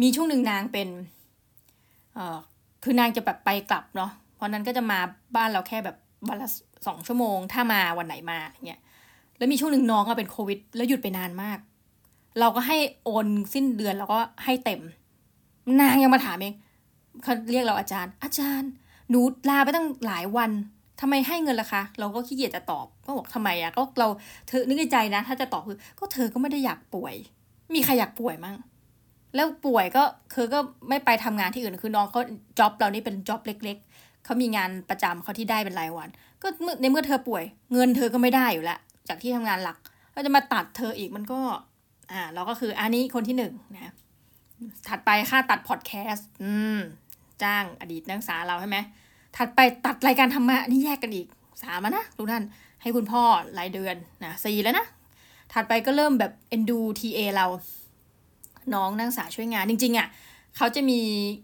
[0.00, 0.88] มีช่วงหนึ่งนางเป็น
[2.14, 2.38] เอ่อ
[2.84, 4.98] คือนางจะแบบไปกลับเนาะเพราะนั้นก็จะมา
[5.36, 5.96] บ้านเราแค่แบบ
[6.28, 6.48] วันละ
[6.86, 8.80] สองชั่วโมง ถ้ามาวันไหนมาเงี้ย
[9.38, 11.58] แล้วมีช่วงหนึ่งน้องก็เป็นโควิด แล้วหยุดไปนานมาก
[12.40, 14.80] เราก็ให้โอนสิ้นเดือนเราก็ให้เต็ม
[15.80, 16.54] นางยังมาถามเอง
[17.22, 18.70] เขาเรียกเราอาจารย์ อาจารย์
[19.10, 20.50] หนูลาไปตั้งหลายวัน
[21.00, 24.08] ทำไมให้เงินล่ะคะ เราก็ขี้เกียจจะตอบ ก็บอกทำไมอะก็เรา
[24.48, 27.14] เธอนึกในใจนะ ถ้าจะตอบคือ ก็เธอก็ไม่ได้อยากป่วย
[27.74, 28.56] มีใครอยากป่วยมั่ง
[29.34, 30.02] แล้วป่วยก็
[30.34, 30.58] คือก็
[30.88, 32.20] ไม่ไปทำงานที่อื่นคือน้องเขา
[32.58, 36.08] จ็อบเรานี่เป็นจ็อบเล็ก ๆเขามีงานประจำเขาที่ได้เป็นรายวัน
[36.42, 36.48] ก็
[36.80, 38.78] ในเมื่อเธอป่วย เงินเธอก็ไม่ได้อยู่แล้ว
[39.08, 39.78] จากที่ทำงานหลัก
[40.12, 41.40] เราจะมาตัดเธออีกมันก็
[42.12, 43.92] อ่า เราก็คืออันนี้คนที่หนึ่งนะ
[44.88, 46.78] ถัดไปค่าตัดพอดแคสต์อืม
[47.42, 48.78] จ้างอดีตนักศึกษาเราใช่ไหม
[49.36, 51.26] ถัดไปตัดรายการธรรมะนี่แยกกันอีก
[51.62, 52.42] สามนะทุกท่าน
[52.82, 53.22] ให้คุณพ่อ
[53.58, 54.86] รายเดือนนะสี่แล้วนะ
[55.52, 57.46] ถัดไปก็เริ่มแบบเอ็นดูทีเอเรา
[58.74, 60.08] น้องนักศึกษาช่วยงานจริงๆอะ่ะ
[60.56, 60.98] เขาจะมี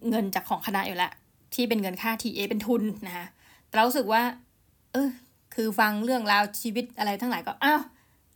[0.08, 1.12] เงินจากของคณะอยู่แล้ว
[1.54, 3.26] ที่เป็นเงินค่าทีเอเป็นทุนนะคะ
[3.66, 4.22] แต่เราสึกว่า
[4.92, 5.10] เออ
[5.54, 7.82] คือฟังเรื่องราวชีวิตอะไรทั้งหลายก็อ้าว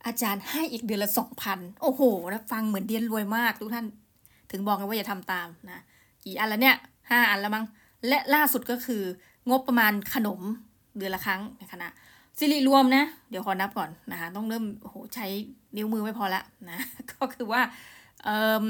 [0.05, 2.01] อาจารย์ให้อีกเดือนละสองพันโอ้โห
[2.31, 3.85] นะฟังเหมือนเดียนรวยมากทุกท่าน
[4.51, 5.79] ถึงบอกกันว่าอย่าทำตามนะ
[6.23, 6.75] กี่อันแล้วเนี่ย
[7.09, 7.65] ห้าอันแล้วมั้ง
[8.07, 9.03] และล่าสุดก็คือ
[9.49, 10.41] งบประมาณขนม
[10.97, 11.87] เดือนละครั้งในคณะ
[12.37, 15.27] สิริรวมนะ เดี๋ยวขอนับก่อนนะคะต้องเริ่มโอ้โหใช้
[15.75, 16.77] นิ้วมือไม่พอละนะ
[17.11, 17.61] ก็คือว่า
[18.23, 18.29] เอ
[18.63, 18.65] อ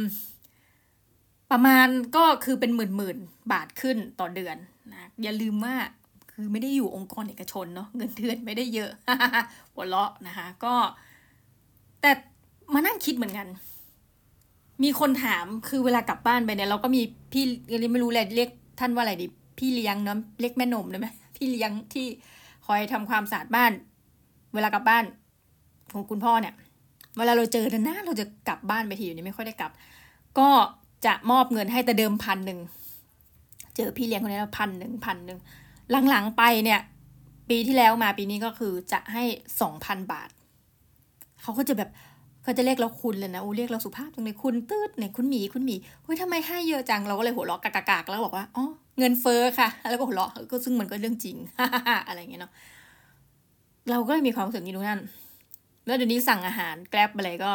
[1.52, 3.18] ประมาณก็คือเป็นหมื่นหมื่น
[3.52, 4.58] บาทขึ้นต่อเดือน
[4.92, 5.76] นะอย่าลืมว่า
[6.34, 8.92] คือไม่ได้อยู่องค์กรเอกชนเนาะเงินเดือนไม่ได้เยอะ
[9.74, 10.74] หัวเราะนะคะก็
[12.02, 12.12] แต่
[12.74, 13.48] มานั่งคิดเหมือนกัน
[14.84, 17.44] มีคนถามคือเวลากลับบ้านไปเนี่ยเราก็มีพี่
[17.92, 19.26] ไม่รู้อะไรเรียกท่านว่าอะไรดี
[19.60, 22.06] พี่เลี้ยงเนาะเรียกแม่นมได้ไหมพี่เลี้ยงที่
[22.66, 23.72] คอยทำความสะอาดบ้าน
[24.54, 25.04] เวลากลับบ้าน
[25.92, 26.54] ของคุณพ่อเนี่ย
[27.18, 29.72] เวลาเราเจอนะเราจะกลับบ้านไปทีอยู่นี้ไม่ค่อยได้กลับ
[30.40, 30.50] ก็
[31.06, 32.60] จะมอบเงินให้แต่เดิมพันหนึ่ง
[33.76, 35.40] เจอพี่เลี้ยงคนนี้แล้วพันหนึ่งพันหนึ่ง
[36.10, 36.80] หลังๆไปเนี่ย
[37.50, 39.24] ปีที่แล้วมาปีนี้ก็คือจะให้
[39.62, 40.30] สองพันบาท
[41.42, 41.90] เขาก็จะแบบ
[42.44, 48.66] เขาจะเรียกเราคุณเลยนะอู้เรียกเราสุภาพจังเลยคุณตืดเนี่ยคุณหมีคุณหมีเฮ้ยทำไมให้เยอะจังเราก็เลยหัวเราะกากๆแล้วบอกว่าอ๋อ
[49.00, 51.38] เงินเฟ้อค่ะ แล้วก็หัวเราะก็ซึ่งมันก็เรื่องจริง
[52.08, 52.52] อะไรเงี้ยเนาะ
[53.90, 55.02] เราก็เลยมีความรู้สึกนี้ทุกท่าน
[55.86, 57.52] แล้วเดี๋ยวนี้สั่งอาหารแกร็บอะไรก็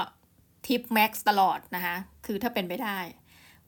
[0.67, 2.99] ทิปแม็กซ์ตลอดนะคะคือถ้าเป็นไปได้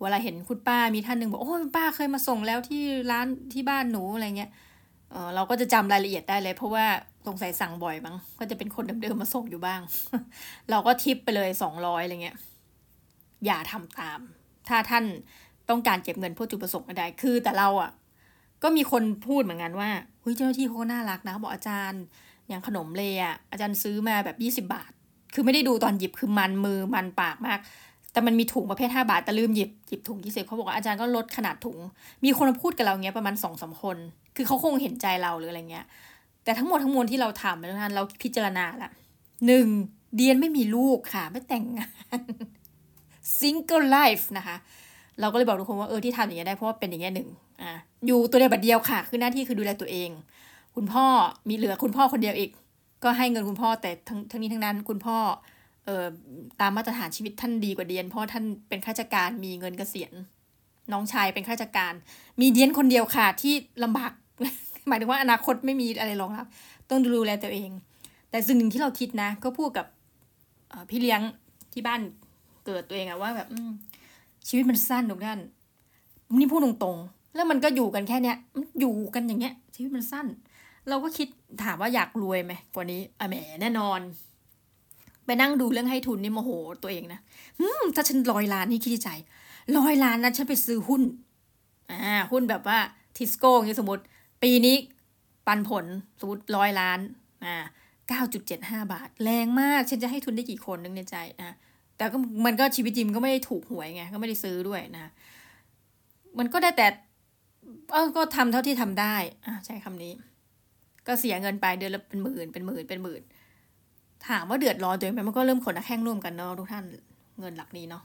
[0.01, 4.51] เวลาเห็นคุณป้ามีท่านหนึ่งบอกโอ้ป้าเคยมาส่งแล้วที่ร้านที่บ้านหนูอะไรเงี้ย
[5.11, 6.87] เออเราก็จะจำรายละเอียดได้เลย เพราะว่า
[7.27, 9.81] สงสัยสั่งบ่อยมั้งก็จะเป็นคนเดิมๆมาส่งอยู่บ้าง
[10.71, 12.37] เราก็ทิปไปเลยสองร้อยอะไรเงี้ย
[13.47, 14.21] อย่าทำตาม
[14.69, 15.05] ถ้าท่าน
[15.71, 17.91] ต้องการเก็บเงินเพื่อจุดประสงค์ใดคือแต่เราอะ
[18.63, 19.91] ก็มีคนพูดเหมือนกันว่า
[20.21, 22.03] เฮ้ยเจ้าหน้าที่เขาก็น่ารักนะบอกอาจารย์
[22.49, 24.91] อย่างขนมเลยอะอาจารย์ซื้อมาแบบยี่สิบาท
[25.35, 27.59] คือไม่ได้ดูตอนหยิบคือมันมือมันปากมาก
[28.13, 31.79] แต่มันมีถุงประเภทห้าบาท แต่ลืมหยิบหยิบถุงยี่สิบเขาบอกว่าอาจารย์ก็ลดขนาดถุง
[32.25, 33.97] มีคนมาพูดกับเราเงี้ยประมาณสองสาคน
[34.37, 35.87] คือเขาคงเห็นใจเราหรืออะไรเงี้ย
[36.45, 38.91] แต่ทั้งหมดทั้งมวลที่เราทำนั้นเราพิจารณาละ
[39.47, 39.67] หนึ่ง
[40.17, 42.21] เดียนไม่มีลูกค่ะ ไม่แต่งงาน
[43.39, 44.57] single life นะคะ
[45.21, 47.29] เราก็เลยบอกทุกคนว่าเออที่ทำอย่างนี้ยได้เพราะว่าเป็นอย่างนี้ยหนึ่ง
[47.63, 47.73] อะ
[48.07, 50.11] อยู่ตัวเดียวบัดเดียวค่ะ คือหน้าที่คือดูแลตัวเอง
[50.77, 51.07] คุณพ่อ
[51.49, 52.51] มีเหลือคุณพ่อคนเดียวอีก
[53.05, 55.19] ก็ให้เงินคุณพ่อแต่ทั้งทั้งนี้ทั้งนั้นคุณพ่อ
[56.61, 60.13] ตามมาตรฐานชีวิตท่านดีกว่าเดียน เพราะท่านเป็นข้าราชการมีเงินเกษียณ
[60.93, 61.95] น้องชายเป็นข้าราชการ
[62.41, 64.13] มีเดียนคนเดียวค่ะที่ลำบาก
[64.89, 66.47] หมายถึงว่าอนาคตไม่มีอะไรรองรับ
[66.89, 67.71] ต้องดูแลตัวเอง
[68.31, 69.87] แต่สิ่งหนึ่งที่เราคิดนะ ก็พูดกับ
[70.91, 71.21] พี่เลี้ยง
[71.73, 72.01] ที่บ้าน
[72.67, 73.49] เกิดตัวเองอะว่าแบบ
[74.49, 75.39] ชีวิตมันสั้นทุกท่าน
[76.39, 80.27] นี่พูดตรงๆ แล้วมันก็อยู่กันแค่เนี้ยมันอยู่กันอย่างเงี้ยชีวิตมันสั้น
[80.89, 81.29] เราก็คิด
[81.63, 84.01] ถามว่าอยากรวยไหมกว่านี้อแหมแน่นอน
[85.31, 86.51] ไปนั่งดูเรื่องให้ทุนนี่โมโห
[86.83, 87.21] ตัวเองนะ
[87.61, 89.11] อืมถ้าฉันร้อยล้านนี่คิดใจ
[89.79, 91.03] ร้อยล้านนะฉันไปซื้อหุ้น
[91.91, 92.79] อ่า หุ้นแบบว่า
[93.17, 94.03] ทิสโก้อย่างนี้สมมติ
[94.43, 94.77] ปีนี้
[95.47, 95.85] ปันผล
[96.21, 96.99] สมมติร้อยล้าน
[97.45, 97.55] อ่า
[98.09, 101.55] เก้าจุดเจ็ดห้าบาท แรงมาก ฉันจะให้ทุนได้กี่คนนึงในใจนะ
[101.97, 102.17] แต่ก็
[102.47, 105.11] มันก็ชีวิตจริงก็ไม่ได้ถูกหวยไง ก็ไม่ได้ซื้อด้วยนะ
[106.39, 106.87] มันก็ได้แต่
[107.93, 109.17] เออก็ทำเท่าที่ทำได้
[109.47, 110.13] อะใช้คำนี้
[111.07, 113.23] ก็เสียเงินไปเดือนละเป็นหมื่นเป็นหมื่นเป็นหมื่น
[114.29, 116.85] ถามว่าเดือดร้อนตัวเองไหมมันก็เริ่มขนแข้งร่วมกันเนาะทุกท่าน
[117.41, 118.03] เงินหลักนี้เนาะ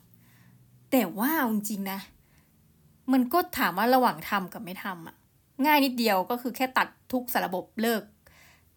[0.91, 1.99] แต่ว่าจริงๆนะ
[3.11, 5.15] มันก็ถามว่าระหว่างทำกับไม่ทำอะ
[5.65, 8.03] ง่ายนิดเดียวก็คือแค่ตัดทุกสารระบบเลิก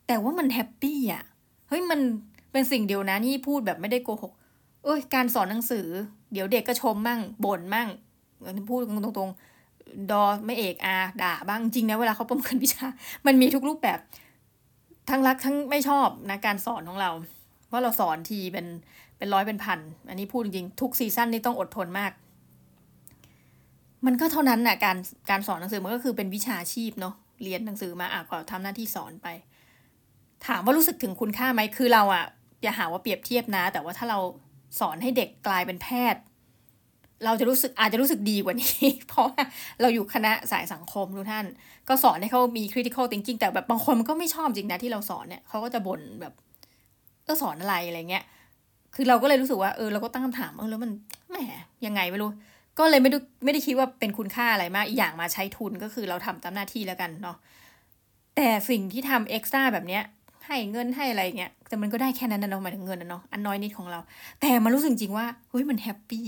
[0.06, 1.22] แต่ว่ามันแฮปปี้อะ
[1.68, 2.00] เฮ้ยมัน
[2.52, 4.32] เป็นสิ่งเดียวนะที่พูดแบบไม่ได้โกหก
[4.84, 5.86] เอ้ยการสอนหนังสือ
[6.32, 7.88] เดี๋ยวเด็กก็ชมมั่งบ่นมั่ง
[8.68, 8.80] พูด
[9.18, 12.86] ตรงๆดอไม่เอกอาด่าบ้างจริงนะเวลาเขาประเมินวิชา
[13.26, 13.98] มันมีทุกรูปแบบ
[15.08, 17.10] ทั้งรักทั้งไม่ชอบนะการสอนของเรา
[17.72, 18.66] ว่าเราสอนทีเป็น
[19.18, 19.78] เป็นร้อยเป็นพัน
[20.08, 22.12] อันนี้พูดจริงทุกซีซั่นนี่ต้องอดทนมาก
[24.06, 24.96] มันก็เท่านั้นน่ะการ
[25.30, 29.28] การสอนหนังสือมันก็คือเป็นวิชาชีพเนาะเรียนหนังสือมาอะก็ทำหน้าที่สอนไป
[30.46, 32.24] ถามว่ารู้สึกถึงคุณค่าไหมคือเราอะ
[32.62, 34.18] อย่าหาว่าเปรียบเทียบนะ แต่ว่าถ้าเรา
[34.80, 36.22] สอนให้เด็กกลายเป็นแพทย์
[37.24, 38.74] เราจะรู้สึกอาจจะรู้สึกดีกว่านี้
[39.08, 39.40] เพราะว่า
[39.80, 41.46] เราอยู่คณะสายสังคมทุกท่าน
[41.88, 46.32] ก็สอนให้เขามี critical thinking แต่แบบบางคนมันก็ไม่ชอบจริงนะที่เราสอนเนี่ยเขาก็จะบ่นแบบ
[47.24, 48.24] เออสอนอะไรอะไรเงี้ย
[48.94, 50.90] คือเราก็เลยรู้สึกว่าเออเราก็ตั้งคำถามเออแล้วมัน
[51.30, 51.36] แหม
[51.86, 52.30] ยังไงไม่รู้
[52.78, 57.36] ก็เลยไม่ได้ไม่ได้คิดว่าเป็นคุณค่าอะไรมากอีกอย่างมาใช้ทุนก็คือเราทำตามหน้าที่แล้วกันเนาะ
[58.36, 60.02] แต่สิ่งที่ทำเอ็กซ์ตร้าแบบเนี้ย
[60.46, 64.00] ให้เงินให้อะไรเงี้ยแต่มันก็ได้แค่นั้นนะเนาะหมายถึงเงินนะเนาะอันน้อยนิดของเรา
[64.40, 66.26] แต่มันรู้สึกจริงว่าเฮ้ยมันแฮปปี้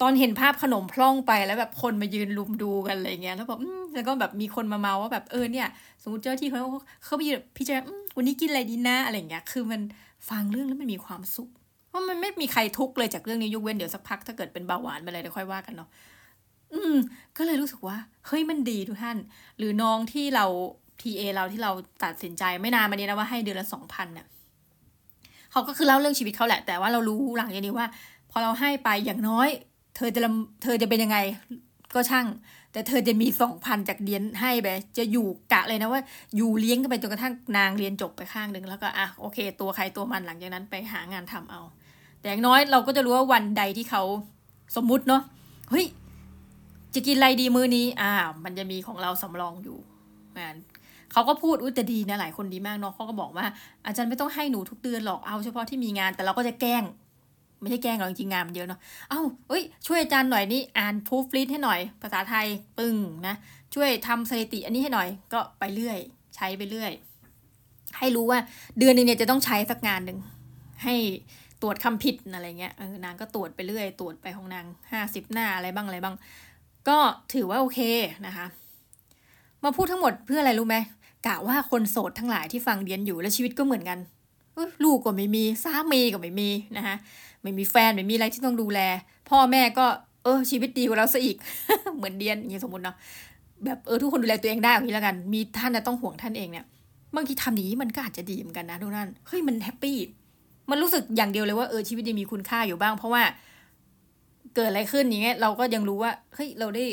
[0.00, 3.60] ตอนเห็นภาพขนมพล่องไปแล้วแบบคนมายืนลุมดูกันอะไรเงี้ยแล้วแบบ
[3.94, 5.68] แล้วก็แบบมีคนมาเมาว่าแบบเออเนี่ย
[6.02, 6.60] สมมติเจ้าที่เขา
[7.04, 7.82] เขาไปยืนพิจารณา
[8.16, 9.80] วันนี้กินอะไรดีนะอะไรเงี้ย คือมัน
[10.30, 11.50] ฟังเรื่องแล้วมันมีความสุข
[11.88, 15.88] เพราะมันไม่มีใครทุกข์เลยจากเรื่องนี้ยกเว้นเดี๋ยวสักพักถ้าเกิดเป็นเบาหวานไปเลยเดี๋ยวค่อยว่ากันเนาะ
[16.72, 16.96] อืม
[17.36, 19.16] ก็เลยรู้สึกว่าเฮ้ยมันดีทุกท่าน
[19.58, 20.46] หรือน้องที่เรา
[21.00, 21.70] ทีเอเราที่เรา
[22.04, 24.26] ตัดสินใจไม่นานมานี้นะว่าให้เดือนละสองพันเนี่ย
[25.52, 27.86] เขาก็คือเล่าเรื่องชีวิตเขาแหละ แต่ว่าเรารู้หลังจากนี้ว่า
[28.30, 29.48] พอเราให้ไปอย่างน้อย
[29.96, 30.20] เธอจะ
[30.62, 31.18] เธอจะเป็นยังไง
[31.94, 32.26] ก็ช่าง
[32.72, 34.66] แต่เธอจะมีสองพันจากเรียนให้ไป
[34.98, 36.02] จะอยู่กะเลยนะว่า
[36.36, 41.60] อยู่เลี้ยงกันไปจนกระทั่งนางเรียนจบไปข้างหนึ่งแล้วก็อะโอเค ตัวใครตัวมันหลังจากนั้นไปหางานทำเอา
[42.20, 44.02] แต่อย่างน้อยเราก็จะรู้ว่าวันใดที่เขา
[44.76, 45.22] สมมุติเนาะ
[45.70, 45.86] เฮ้ย
[46.94, 48.12] จะกินอะไรดีมื้อนี้อ่า
[48.44, 49.78] มันจะมีของเราสำรองอยู่
[50.38, 50.56] งาน
[51.12, 53.46] เขาก็พูดอุ้ยแต่ดีนะหลายคนดีมากเนาะเขาก็บอกว่า
[53.86, 56.82] อาจารย์ไม่ต้องให้หนูทุกเดือนหรอกเอาเฉพาะที่มีงาน แต่เราก็จะแกล้ง
[57.62, 62.46] ไม่ใช่แกล้งหรอกจริงงานมันเยอะเนาะเอ้าเอ้ย ช่วยอาจารย์หน่อยนี่อ่านพูฟลิสให้หน่อย ภาษาไทย
[62.78, 62.96] ปึ้ง
[63.26, 63.34] นะ
[63.74, 65.98] ช่วยทำสถิติอันนี้ให้หน่อย ก็ไปเรื่อย
[66.36, 66.92] ใช้ไปเรื่อย
[67.98, 68.38] ให้รู้ว่า
[68.78, 70.18] เดือนหนึ่งเนี่ยจะต้องใช้สักงานหนึ่ง
[70.84, 70.94] ให้
[71.62, 76.16] ตรวจคำผิดอะไรเงี้ยเออนางก็ตรวจไปเรื่อย ตรวจไปของนางห้าสิบหน้าอะไรบ้างอะไรบ้าง
[76.88, 76.98] ก็
[77.34, 77.80] ถือว่าโอเค
[78.26, 78.46] นะคะ
[79.64, 80.76] มาพูดทั้งหมดเพื่ออะไรรู้ไหม
[81.26, 83.98] กะว่าคนโสดทั้งหลายที่ฟังเรียนอยู่และชีวิตก็เหมือนกัน
[84.84, 86.96] ลูกก็ไม่มีสามีก็ไม่มีนะคะ
[87.42, 88.80] ไม่มีแฟนไม่มีอะไรที่ต้องดูแล
[89.30, 89.86] พ่อแม่ก็
[90.24, 91.36] เออชีวิตดีกว่าเราซะอีก
[91.96, 92.96] เหมือนเดียนอย่างสมมติเนาะ
[93.64, 96.66] แบบเออทุกคนดูแลตัวเองได้อย่างนี้แล้วกัน มีท่านนะต้องห่วงท่านเองเนี่ย
[97.16, 99.98] บางทีทำอย่างนี้มันก็อาจจะดีเหมือนกันนะทุกท่านเฮ้ยมันแฮปปี้
[100.70, 103.22] มันรู้สึกอย่างเดียวเลยว่าเออชีวิตยังมีคุณค่าอยู่บ้าง เพราะว่า
[104.54, 106.84] เกิดอะไรขึ้นอย่างเงี้ยเราก็ยังรู้ว่าเฮ้ยเราได้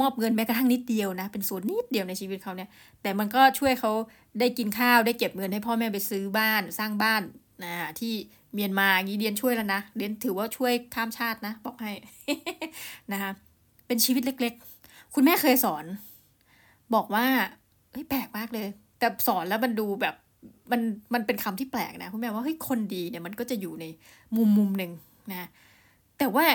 [0.00, 2.68] มอบเงินแม้กระทั่งนิดเดียวนะ เป็นส่วนนิดเดียวในชีวิตเขาเนี่ย
[3.02, 3.92] แต่มันก็ช่วยเขา
[4.40, 7.22] ได้กินข้าวได้เก็บเงินให้พ่อแม่ไปซื้อบ้านสร้างบ้าน
[7.64, 8.14] นะที่
[8.54, 11.92] เมียนมางี้เดียนช่วยแล้วนะเดียนถือว่าช่วยข้ามชาตินะ บอกให้
[13.12, 13.30] นะคะ
[13.86, 15.84] เป็นชีวิตเล็ก ๆ คุณแม่เคยสอน
[16.94, 17.26] บอกว่า
[17.92, 18.66] เฮ้ยแปลกมากเลย
[18.98, 20.14] แต่สอนแล้วมันดูแบบ
[20.72, 20.80] มัน
[21.14, 23.84] มันเป็นคำที่แปลกนะคุณแม่ว่าเฮ้ยคนดีเนี่ยมันก็จะอยู่ใน
[24.36, 24.90] มุมมุมหนึ่ง
[25.32, 25.48] นะ
[26.18, 26.46] แต่ว่า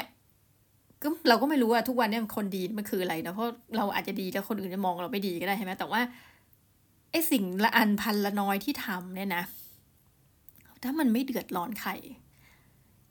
[1.04, 6.02] ก็เราก็ไม่รู้ว่าทุกวันนี้คนดีมันคืออะไรนะเพราะเราอาจจะดีแล้วคนอื่นจะมองเราไม่ดีก็ได้ใช่ไหมแต่ว่า
[7.12, 9.44] ไอ้สิ่งละอันพันละน้อยที่ทำเนี่ยนะ
[10.84, 11.92] ถ้ามันไม่เดือดร้อนใคร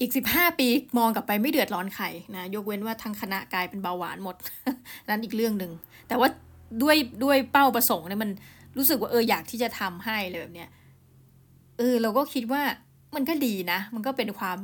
[0.00, 4.36] อีกสิบห้าปีมองกลับไปไม่เดือดร้อนใครนะยกเว้นว่าทั้งคณะกลายเป็นเบาหวานหมด
[5.08, 5.72] นั้นอีกเรื่องหนึ่ง
[6.08, 6.28] แต่ว่า
[6.82, 8.30] ด้วยด้วยเป้าประสงค์เนี่ยมัน
[8.76, 10.70] รู้สึกว่าเอออยากที่จะทำให้เลยแบบเนี้ย
[11.78, 12.62] เออเราก็คิดว่า
[13.14, 14.58] มันก็ดีนะ มันก็เป็นความ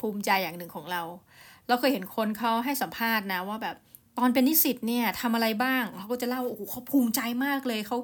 [0.00, 1.02] ภูมิใจอย่างหนึ่งของเรา
[1.68, 3.76] เราเคยเห็นคนเขาให้สัมภาษณ์นะว่าแบบ
[4.18, 7.98] ตอนเป็นนิสิตเนี่ยทำอะไรบ้างเขาก็จะเล่าโอ้โหเขาภูมิใจมากเลยเขา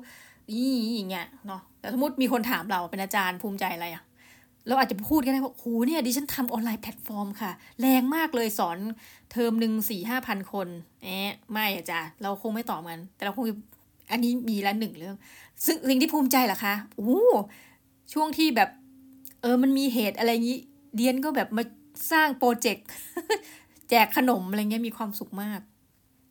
[0.51, 4.03] นี่อย่างเงี้ยเนาะแต่สมมติมีคนถามเราเป็นอาจารย์ภูมิใจอะไรอะ
[4.67, 7.51] เราอาจจะพูดกันได้ว่าโอ้โหเนี่ยดิฉันทำออนไลน์แพลตฟอร์มค่ะ
[7.81, 8.79] แรงมากเลยสอน
[9.33, 10.69] เทอมหนึ่งสี่ห้าพันคน
[11.03, 13.45] เอ๊ะไม่อาจารย์เราคงไม่ตอบกัน แต่เราคง
[14.11, 15.17] อันนี้มีละหนึ่งเรื่อง
[15.65, 17.21] ซึ่งสิ่งที่ภูมิใจเหรอคะโอ้
[18.13, 18.71] ช่วงที่แบบ
[19.43, 20.59] เออมันมีเหตุอะไรงี้
[20.95, 21.63] เดียนก็แบบมา
[22.13, 22.87] สร้างโปรเจกต์
[23.91, 25.61] แจกขนมอะไรเงี้ยมีความสุขมาก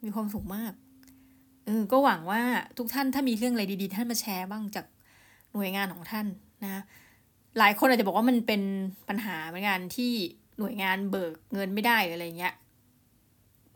[0.06, 0.74] มีความสุขมาก
[1.66, 2.42] เออก็หวังว่า
[2.78, 4.86] ทุกท่านถ้ามีเรื่องอะไรดีๆ ท่านมาแชร์บ้างจาก
[5.54, 6.26] หน่วยงานของท่าน
[6.64, 6.84] นะ
[7.60, 8.62] หลายคนอาจจะบอกว่ามันเป็น
[9.10, 10.12] ปัญหาเหมือนกันที่
[10.60, 12.54] หน่วยงานเบิกเงินไม่ได้อะไรเงี้ย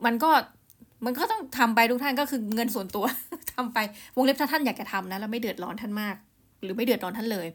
[0.04, 0.30] มันก็
[1.04, 3.04] มันก็ต้องทำไปทุกท่านก็คือเงินส่วนตัว
[3.52, 3.78] ทำไป
[4.16, 6.16] วงเล็บถ้าท่านอยากจะทำนะแล้วไม่เดือดร้อนท่านมาก
[6.62, 7.46] หรือไม่เดือดร้อนท่านเลย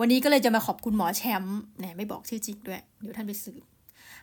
[0.00, 3.62] วันนี้ก็เลยจะมาขอบคุณหมอแชมป์เนี่ยไม่บอกชื่อจริงด้วยเดี๋ยวท่านไปสืบ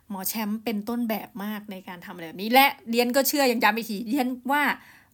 [0.10, 4.64] หมอแชมป์เป็นต้นแบบมากในการทำอะไรแบบนี้ และเรียนก็เชื่ออย่างย้ำอีกทีเรียนว่า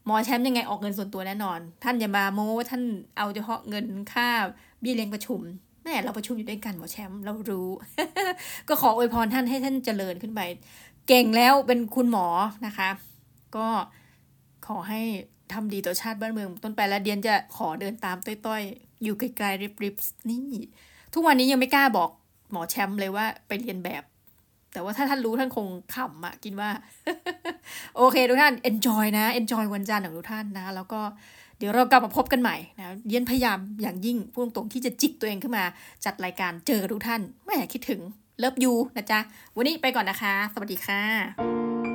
[0.06, 2.84] หมอแชมป์ยังไงออกเงินส่วนตัวแน่นอน ท่านอย่ามาโม้ว่าท่าน
[3.18, 4.28] เอาเฉพาะเงินค่า
[4.82, 5.42] เบี้ยเลี้ยงประชุม
[5.84, 7.70] แม่เราประชุมอยู่ด้วยกันหมอแชมป์เรารู้
[8.68, 10.42] ก็ขออวยพรท่านให้ท่านเจริญขึ้นไป
[11.08, 12.28] เก่งแล้วเป็นคุณหมอ
[12.66, 12.90] นะคะ
[13.56, 13.68] ก็
[14.68, 15.02] ขอให้
[15.54, 20.46] ทำดีต่อชาติบ้านเมือง ต้นไปแล้วเดียนจะขอเดินตามต้อยๆ อยู่ไกลๆริบๆนี่
[21.14, 22.10] ทุกวันนี้ยังไม่กล้าบอก
[22.52, 24.04] หมอแชมป์เลยว่าไปเรียนแบบ
[24.74, 26.70] แต่ว่าถ้าท่านรู้ท่านคงขำอะกินว่า
[27.96, 31.02] โอเคทุกท่าน enjoy นะ enjoy วันจันทร์ของทุกท่านนะ แล้วก็
[31.60, 35.64] เดี๋ยวเรากลับมาพบกันใหม่นะเย็นพยายามอย่างยิ่งพูดตรงๆที่จะจิกตัวเองขึ้นมา
[36.06, 38.02] จัดรายการเจอทุกท่านไม่อยากคิดถึง
[38.40, 39.20] เลิฟยูนะจ๊ะ
[39.56, 41.89] วันนี้ไปก่อนนะคะ สวัสดีค่ะ